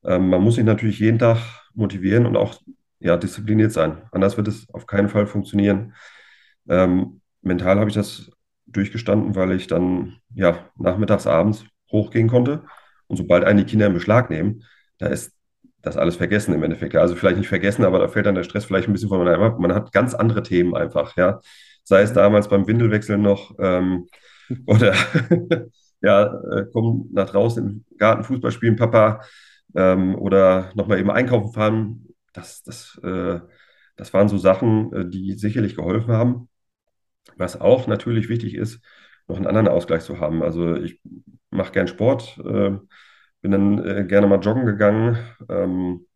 Ähm, 0.04 0.30
man 0.30 0.42
muss 0.42 0.56
sich 0.56 0.64
natürlich 0.66 1.00
jeden 1.00 1.20
Tag 1.20 1.40
motivieren 1.74 2.26
und 2.26 2.38
auch 2.38 2.62
ja, 3.00 3.18
diszipliniert 3.18 3.72
sein. 3.72 4.04
Anders 4.12 4.38
wird 4.38 4.48
es 4.48 4.70
auf 4.74 4.86
keinen 4.88 5.10
Fall 5.10 5.28
funktionieren. 5.28 5.94
Ähm, 6.70 7.22
mental 7.42 7.80
habe 7.80 7.90
ich 7.90 7.96
das 7.96 8.32
durchgestanden, 8.68 9.36
weil 9.36 9.52
ich 9.54 9.68
dann 9.68 10.18
ja 10.34 10.70
nachmittags, 10.78 11.28
abends 11.28 11.66
hochgehen 11.92 12.28
konnte. 12.30 12.64
Und 13.08 13.18
sobald 13.18 13.44
einen 13.44 13.60
die 13.60 13.66
Kinder 13.66 13.88
in 13.88 13.94
Beschlag 13.94 14.30
nehmen, 14.30 14.64
da 14.98 15.08
ist 15.08 15.34
das 15.84 15.98
alles 15.98 16.16
vergessen 16.18 16.56
im 16.56 16.64
Endeffekt. 16.64 16.94
Ja, 16.96 17.02
also 17.02 17.16
vielleicht 17.16 17.38
nicht 17.38 17.50
vergessen, 17.50 17.86
aber 17.86 18.00
da 18.00 18.10
fällt 18.10 18.26
dann 18.28 18.36
der 18.36 18.44
Stress 18.44 18.66
vielleicht 18.66 18.88
ein 18.90 18.94
bisschen 18.94 19.10
von 19.10 19.28
ab. 19.28 19.60
Man 19.60 19.74
hat 19.76 19.92
ganz 19.94 20.16
andere 20.16 20.44
Themen 20.44 20.76
einfach, 20.76 21.18
ja. 21.18 21.42
Sei 21.84 22.02
es 22.04 22.12
Mhm. 22.12 22.16
damals 22.16 22.50
beim 22.50 22.68
Windelwechseln 22.68 23.22
noch 23.22 23.54
ähm, 23.60 24.08
oder 24.68 24.94
ja, 26.02 26.26
äh, 26.52 26.66
komm 26.74 27.10
nach 27.14 27.30
draußen 27.30 27.66
im 27.92 27.98
Garten 27.98 28.24
Fußball 28.24 28.52
spielen, 28.52 28.78
Papa, 28.78 29.22
ähm, 29.76 30.16
oder 30.16 30.72
nochmal 30.76 31.00
eben 31.00 31.12
einkaufen 31.12 31.54
fahren. 31.54 32.08
Das, 32.34 32.64
das, 32.64 33.00
äh, 33.04 33.40
das 33.98 34.14
waren 34.14 34.30
so 34.30 34.38
Sachen, 34.38 34.94
äh, 34.94 35.10
die 35.10 35.34
sicherlich 35.34 35.76
geholfen 35.76 36.14
haben. 36.14 36.50
Was 37.38 37.60
auch 37.60 37.88
natürlich 37.88 38.30
wichtig 38.30 38.56
ist, 38.56 38.82
noch 39.28 39.38
einen 39.38 39.48
anderen 39.48 39.68
Ausgleich 39.70 40.04
zu 40.04 40.20
haben. 40.20 40.44
Also 40.44 40.76
ich 40.76 41.02
mache 41.50 41.72
gern 41.72 41.88
Sport, 41.88 42.38
äh, 42.46 42.72
bin 43.44 43.52
dann 43.54 43.86
äh, 43.86 44.06
gerne 44.06 44.28
mal 44.28 44.42
joggen 44.42 44.66
gegangen. 44.68 45.20
Ähm, 45.50 46.08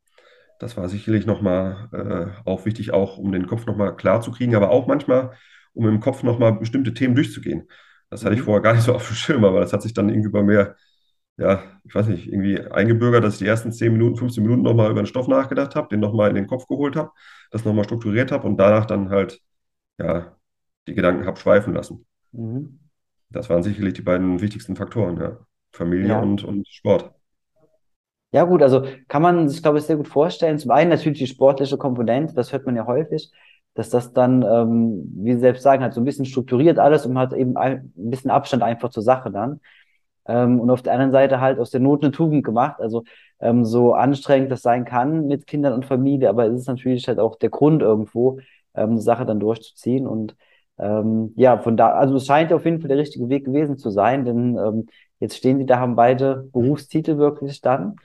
das 0.59 0.77
war 0.77 0.89
sicherlich 0.89 1.25
nochmal 1.25 1.89
äh, 1.93 2.49
auch 2.49 2.65
wichtig, 2.65 2.91
auch 2.93 3.17
um 3.17 3.31
den 3.31 3.47
Kopf 3.47 3.65
nochmal 3.65 3.95
klar 3.95 4.21
zu 4.21 4.31
kriegen, 4.31 4.55
aber 4.55 4.71
auch 4.71 4.87
manchmal, 4.87 5.33
um 5.73 5.87
im 5.87 5.99
Kopf 5.99 6.23
nochmal 6.23 6.53
bestimmte 6.53 6.93
Themen 6.93 7.15
durchzugehen. 7.15 7.69
Das 8.09 8.25
hatte 8.25 8.35
ich 8.35 8.41
Mhm. 8.41 8.43
vorher 8.43 8.61
gar 8.63 8.73
nicht 8.73 8.83
so 8.83 8.95
auf 8.95 9.07
dem 9.07 9.15
Schirm, 9.15 9.45
aber 9.45 9.59
das 9.59 9.73
hat 9.73 9.83
sich 9.83 9.93
dann 9.93 10.09
irgendwie 10.09 10.29
bei 10.31 10.43
mir, 10.43 10.75
ja, 11.37 11.63
ich 11.85 11.95
weiß 11.95 12.07
nicht, 12.07 12.27
irgendwie 12.27 12.59
eingebürgert, 12.61 13.23
dass 13.23 13.35
ich 13.35 13.39
die 13.39 13.47
ersten 13.47 13.71
10 13.71 13.93
Minuten, 13.93 14.17
15 14.17 14.43
Minuten 14.43 14.63
nochmal 14.63 14.91
über 14.91 15.01
den 15.03 15.07
Stoff 15.07 15.27
nachgedacht 15.27 15.75
habe, 15.75 15.89
den 15.89 15.99
nochmal 16.01 16.29
in 16.29 16.35
den 16.35 16.47
Kopf 16.47 16.67
geholt 16.67 16.95
habe, 16.95 17.11
das 17.51 17.65
nochmal 17.65 17.85
strukturiert 17.85 18.31
habe 18.31 18.47
und 18.47 18.57
danach 18.57 18.85
dann 18.85 19.09
halt, 19.09 19.41
ja, 19.99 20.37
die 20.87 20.95
Gedanken 20.95 21.25
habe 21.27 21.39
schweifen 21.39 21.73
lassen. 21.73 22.05
Mhm. 22.33 22.79
Das 23.29 23.49
waren 23.49 23.63
sicherlich 23.63 23.93
die 23.93 24.01
beiden 24.01 24.41
wichtigsten 24.41 24.75
Faktoren, 24.75 25.17
ja. 25.17 25.45
Familie 25.71 26.13
Ja. 26.13 26.17
und, 26.17 26.43
und 26.43 26.67
Sport. 26.67 27.13
Ja, 28.31 28.43
gut, 28.43 28.61
also 28.61 28.83
kann 29.07 29.21
man 29.21 29.47
sich, 29.47 29.61
glaube 29.61 29.77
ich, 29.79 29.85
sehr 29.85 29.95
gut 29.95 30.07
vorstellen. 30.07 30.59
Zum 30.59 30.71
einen 30.71 30.89
natürlich 30.89 31.17
die 31.19 31.27
sportliche 31.27 31.77
Komponente, 31.77 32.33
das 32.33 32.51
hört 32.51 32.65
man 32.65 32.75
ja 32.75 32.85
häufig, 32.85 33.31
dass 33.73 33.89
das 33.89 34.11
dann, 34.13 34.41
ähm, 34.43 35.09
wie 35.15 35.33
Sie 35.33 35.39
selbst 35.39 35.63
sagen, 35.63 35.81
halt 35.81 35.93
so 35.93 36.01
ein 36.01 36.05
bisschen 36.05 36.25
strukturiert 36.25 36.77
alles 36.77 37.05
und 37.05 37.17
hat 37.17 37.31
eben 37.33 37.55
ein 37.57 37.93
ein 37.97 38.09
bisschen 38.09 38.29
Abstand 38.31 38.63
einfach 38.63 38.89
zur 38.89 39.03
Sache 39.03 39.31
dann. 39.31 39.61
Ähm, 40.27 40.59
und 40.59 40.69
auf 40.71 40.81
der 40.81 40.93
anderen 40.93 41.11
Seite 41.11 41.39
halt 41.41 41.59
aus 41.59 41.71
der 41.71 41.79
Not 41.81 42.03
eine 42.03 42.11
Tugend 42.11 42.43
gemacht. 42.45 42.81
Also 42.81 43.03
ähm, 43.39 43.63
so 43.65 43.93
anstrengend 43.93 44.51
das 44.51 44.61
sein 44.61 44.85
kann 44.85 45.27
mit 45.27 45.47
Kindern 45.47 45.73
und 45.73 45.85
Familie, 45.85 46.29
aber 46.29 46.47
es 46.47 46.61
ist 46.61 46.67
natürlich 46.67 47.07
halt 47.07 47.19
auch 47.19 47.37
der 47.37 47.49
Grund 47.49 47.81
irgendwo, 47.81 48.39
ähm, 48.75 48.91
eine 48.91 49.01
Sache 49.01 49.25
dann 49.25 49.39
durchzuziehen. 49.39 50.05
Und 50.07 50.35
ähm, 50.79 51.33
ja, 51.37 51.57
von 51.59 51.77
da, 51.77 51.91
also 51.93 52.15
es 52.17 52.25
scheint 52.27 52.51
auf 52.53 52.65
jeden 52.65 52.81
Fall 52.81 52.89
der 52.89 52.97
richtige 52.97 53.29
Weg 53.29 53.45
gewesen 53.45 53.77
zu 53.77 53.89
sein, 53.89 54.25
denn 54.25 54.57
ähm, 54.57 54.87
jetzt 55.19 55.37
stehen 55.37 55.57
sie 55.59 55.65
da, 55.65 55.79
haben 55.79 55.95
beide 55.95 56.49
Berufstitel 56.53 57.17
wirklich 57.17 57.61
dann. 57.61 57.95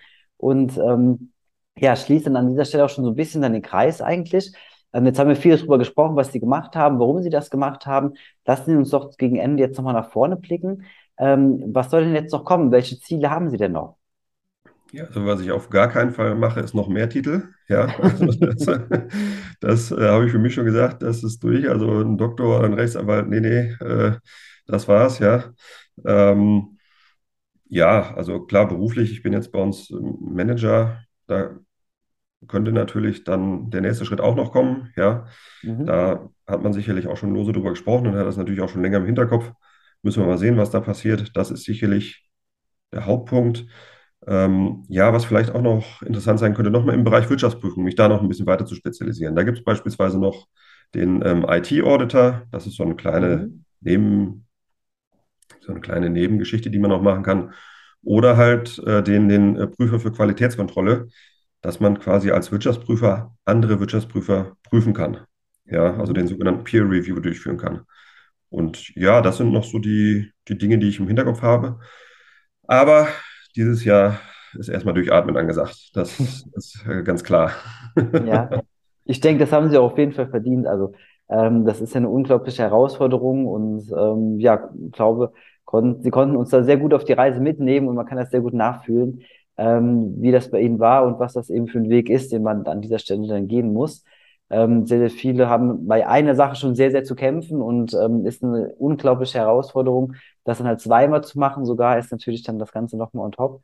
Und 0.42 0.76
ähm, 0.76 1.30
ja, 1.78 1.94
schließt 1.94 2.26
dann 2.26 2.34
an 2.36 2.48
dieser 2.50 2.64
Stelle 2.64 2.84
auch 2.84 2.90
schon 2.90 3.04
so 3.04 3.10
ein 3.10 3.16
bisschen 3.16 3.42
dann 3.42 3.52
den 3.52 3.62
Kreis 3.62 4.02
eigentlich. 4.02 4.52
Ähm, 4.92 5.06
jetzt 5.06 5.18
haben 5.20 5.28
wir 5.28 5.36
viel 5.36 5.56
darüber 5.56 5.78
gesprochen, 5.78 6.16
was 6.16 6.32
sie 6.32 6.40
gemacht 6.40 6.74
haben, 6.74 6.98
warum 6.98 7.22
sie 7.22 7.30
das 7.30 7.48
gemacht 7.48 7.86
haben. 7.86 8.14
Lassen 8.44 8.66
Sie 8.72 8.76
uns 8.76 8.90
doch 8.90 9.16
gegen 9.16 9.36
Ende 9.36 9.62
jetzt 9.62 9.76
nochmal 9.76 9.94
nach 9.94 10.10
vorne 10.10 10.36
blicken. 10.36 10.84
Ähm, 11.16 11.62
was 11.68 11.90
soll 11.90 12.04
denn 12.04 12.14
jetzt 12.14 12.32
noch 12.32 12.44
kommen? 12.44 12.72
Welche 12.72 12.98
Ziele 12.98 13.30
haben 13.30 13.50
Sie 13.50 13.56
denn 13.56 13.72
noch? 13.72 13.96
Ja, 14.90 15.04
also 15.04 15.24
was 15.24 15.40
ich 15.40 15.52
auf 15.52 15.70
gar 15.70 15.88
keinen 15.88 16.10
Fall 16.10 16.34
mache, 16.34 16.60
ist 16.60 16.74
noch 16.74 16.88
mehr 16.88 17.08
Titel. 17.08 17.44
Ja, 17.68 17.86
also 18.00 18.26
das, 18.32 18.66
das 19.60 19.92
äh, 19.92 20.08
habe 20.08 20.26
ich 20.26 20.32
für 20.32 20.40
mich 20.40 20.54
schon 20.54 20.66
gesagt, 20.66 21.02
das 21.04 21.22
ist 21.22 21.42
durch. 21.44 21.68
Also 21.68 22.00
ein 22.00 22.18
Doktor 22.18 22.64
ein 22.64 22.74
Rechtsanwalt, 22.74 23.28
nee, 23.28 23.40
nee, 23.40 23.70
äh, 23.80 24.18
das 24.66 24.88
war's, 24.88 25.20
ja. 25.20 25.44
Ähm, 26.04 26.78
ja, 27.72 28.14
also 28.14 28.40
klar, 28.44 28.68
beruflich, 28.68 29.12
ich 29.12 29.22
bin 29.22 29.32
jetzt 29.32 29.50
bei 29.52 29.58
uns 29.60 29.90
ähm, 29.90 30.18
Manager, 30.20 31.02
da 31.26 31.58
könnte 32.48 32.72
natürlich 32.72 33.24
dann 33.24 33.70
der 33.70 33.82
nächste 33.82 34.04
Schritt 34.04 34.20
auch 34.20 34.36
noch 34.36 34.52
kommen, 34.52 34.92
ja. 34.96 35.26
Mhm. 35.62 35.86
Da 35.86 36.30
hat 36.46 36.62
man 36.62 36.72
sicherlich 36.72 37.06
auch 37.08 37.16
schon 37.16 37.34
lose 37.34 37.52
drüber 37.52 37.70
gesprochen 37.70 38.08
und 38.08 38.16
hat 38.16 38.26
das 38.26 38.36
natürlich 38.36 38.60
auch 38.60 38.68
schon 38.68 38.82
länger 38.82 38.98
im 38.98 39.06
Hinterkopf. 39.06 39.52
Müssen 40.02 40.22
wir 40.22 40.26
mal 40.26 40.38
sehen, 40.38 40.56
was 40.56 40.70
da 40.70 40.80
passiert. 40.80 41.36
Das 41.36 41.50
ist 41.50 41.64
sicherlich 41.64 42.28
der 42.92 43.06
Hauptpunkt. 43.06 43.66
Ähm, 44.26 44.84
ja, 44.88 45.12
was 45.12 45.24
vielleicht 45.24 45.50
auch 45.50 45.62
noch 45.62 46.02
interessant 46.02 46.38
sein 46.38 46.54
könnte, 46.54 46.70
nochmal 46.70 46.94
im 46.94 47.04
Bereich 47.04 47.28
Wirtschaftsprüfung, 47.28 47.82
mich 47.84 47.96
da 47.96 48.08
noch 48.08 48.22
ein 48.22 48.28
bisschen 48.28 48.46
weiter 48.46 48.66
zu 48.66 48.74
spezialisieren. 48.76 49.34
Da 49.34 49.42
gibt 49.42 49.58
es 49.58 49.64
beispielsweise 49.64 50.18
noch 50.20 50.46
den 50.94 51.22
ähm, 51.24 51.44
IT-Auditor. 51.48 52.42
Das 52.52 52.66
ist 52.66 52.76
so 52.76 52.84
eine 52.84 52.96
kleine 52.96 53.36
Mhm. 53.36 53.64
Neben, 53.84 54.46
so 55.60 55.72
eine 55.72 55.80
kleine 55.80 56.10
Nebengeschichte, 56.10 56.70
die 56.70 56.78
man 56.78 56.90
noch 56.90 57.02
machen 57.02 57.22
kann. 57.22 57.52
Oder 58.02 58.36
halt 58.36 58.78
äh, 58.86 59.02
den, 59.02 59.28
den 59.28 59.56
äh, 59.56 59.66
Prüfer 59.66 60.00
für 60.00 60.12
Qualitätskontrolle, 60.12 61.08
dass 61.60 61.80
man 61.80 61.98
quasi 61.98 62.30
als 62.30 62.50
Wirtschaftsprüfer 62.50 63.34
andere 63.44 63.78
Wirtschaftsprüfer 63.80 64.56
prüfen 64.64 64.94
kann. 64.94 65.18
Ja, 65.64 65.96
also 65.98 66.12
den 66.12 66.26
sogenannten 66.26 66.64
Peer 66.64 66.82
Review 66.82 67.20
durchführen 67.20 67.56
kann. 67.56 67.82
Und 68.50 68.94
ja, 68.96 69.22
das 69.22 69.38
sind 69.38 69.52
noch 69.52 69.64
so 69.64 69.78
die, 69.78 70.30
die 70.48 70.58
Dinge, 70.58 70.78
die 70.78 70.88
ich 70.88 70.98
im 70.98 71.06
Hinterkopf 71.06 71.42
habe. 71.42 71.78
Aber 72.64 73.08
dieses 73.56 73.84
Jahr 73.84 74.20
ist 74.58 74.68
erstmal 74.68 74.94
durchatmen 74.94 75.36
angesagt. 75.36 75.90
Das 75.94 76.18
ist 76.54 76.84
äh, 76.86 77.02
ganz 77.02 77.24
klar. 77.24 77.52
Ja, 77.96 78.62
ich 79.04 79.20
denke, 79.20 79.44
das 79.44 79.52
haben 79.52 79.70
Sie 79.70 79.78
auch 79.78 79.92
auf 79.92 79.98
jeden 79.98 80.12
Fall 80.12 80.28
verdient. 80.28 80.66
Also, 80.66 80.94
ähm, 81.32 81.64
das 81.64 81.80
ist 81.80 81.94
ja 81.94 81.98
eine 81.98 82.08
unglaubliche 82.10 82.62
Herausforderung 82.62 83.46
und 83.46 83.90
ähm, 83.96 84.38
ja, 84.40 84.70
glaube, 84.92 85.32
kon 85.64 86.02
Sie 86.02 86.10
konnten 86.10 86.36
uns 86.36 86.50
da 86.50 86.62
sehr 86.62 86.76
gut 86.76 86.94
auf 86.94 87.04
die 87.04 87.12
Reise 87.14 87.40
mitnehmen 87.40 87.88
und 87.88 87.94
man 87.96 88.06
kann 88.06 88.18
das 88.18 88.30
sehr 88.30 88.40
gut 88.42 88.54
nachfühlen, 88.54 89.22
ähm, 89.56 90.14
wie 90.20 90.32
das 90.32 90.50
bei 90.50 90.60
Ihnen 90.60 90.78
war 90.78 91.06
und 91.06 91.18
was 91.18 91.32
das 91.34 91.50
eben 91.50 91.68
für 91.68 91.78
ein 91.78 91.88
Weg 91.90 92.10
ist, 92.10 92.32
den 92.32 92.42
man 92.42 92.66
an 92.66 92.80
dieser 92.82 92.98
Stelle 92.98 93.26
dann 93.26 93.48
gehen 93.48 93.72
muss. 93.72 94.04
Ähm, 94.50 94.86
sehr, 94.86 94.98
sehr 94.98 95.10
viele 95.10 95.48
haben 95.48 95.86
bei 95.86 96.06
einer 96.06 96.34
Sache 96.34 96.56
schon 96.56 96.74
sehr, 96.74 96.90
sehr 96.90 97.04
zu 97.04 97.14
kämpfen 97.14 97.62
und 97.62 97.94
ähm, 97.94 98.26
ist 98.26 98.44
eine 98.44 98.74
unglaubliche 98.78 99.38
Herausforderung, 99.38 100.14
das 100.44 100.58
dann 100.58 100.66
halt 100.66 100.80
zweimal 100.80 101.24
zu 101.24 101.38
machen, 101.38 101.64
sogar 101.64 101.98
ist 101.98 102.12
natürlich 102.12 102.42
dann 102.42 102.58
das 102.58 102.72
Ganze 102.72 102.98
nochmal 102.98 103.24
on 103.24 103.32
top. 103.32 103.62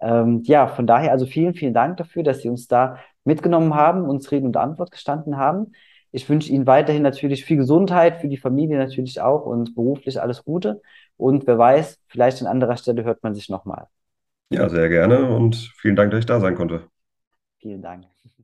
Ähm, 0.00 0.42
ja, 0.44 0.66
von 0.68 0.86
daher 0.86 1.12
also 1.12 1.26
vielen, 1.26 1.54
vielen 1.54 1.74
Dank 1.74 1.98
dafür, 1.98 2.22
dass 2.22 2.40
Sie 2.40 2.48
uns 2.48 2.68
da 2.68 2.96
mitgenommen 3.24 3.74
haben, 3.74 4.04
uns 4.08 4.30
Rede 4.32 4.46
und 4.46 4.56
Antwort 4.56 4.90
gestanden 4.92 5.36
haben. 5.36 5.72
Ich 6.12 6.28
wünsche 6.28 6.50
Ihnen 6.52 6.66
weiterhin 6.66 7.02
natürlich 7.02 7.44
viel 7.44 7.56
Gesundheit, 7.58 8.20
für 8.20 8.28
die 8.28 8.36
Familie 8.36 8.78
natürlich 8.78 9.20
auch 9.20 9.46
und 9.46 9.74
beruflich 9.74 10.20
alles 10.20 10.44
Gute. 10.44 10.82
Und 11.16 11.46
wer 11.46 11.58
weiß, 11.58 11.98
vielleicht 12.08 12.40
an 12.42 12.48
anderer 12.48 12.76
Stelle 12.76 13.04
hört 13.04 13.22
man 13.22 13.34
sich 13.34 13.48
nochmal. 13.48 13.88
Ja, 14.50 14.68
sehr 14.68 14.88
gerne 14.88 15.28
und 15.34 15.56
vielen 15.76 15.96
Dank, 15.96 16.10
dass 16.12 16.20
ich 16.20 16.26
da 16.26 16.38
sein 16.40 16.54
konnte. 16.56 16.88
Vielen 17.58 17.80
Dank. 17.82 18.09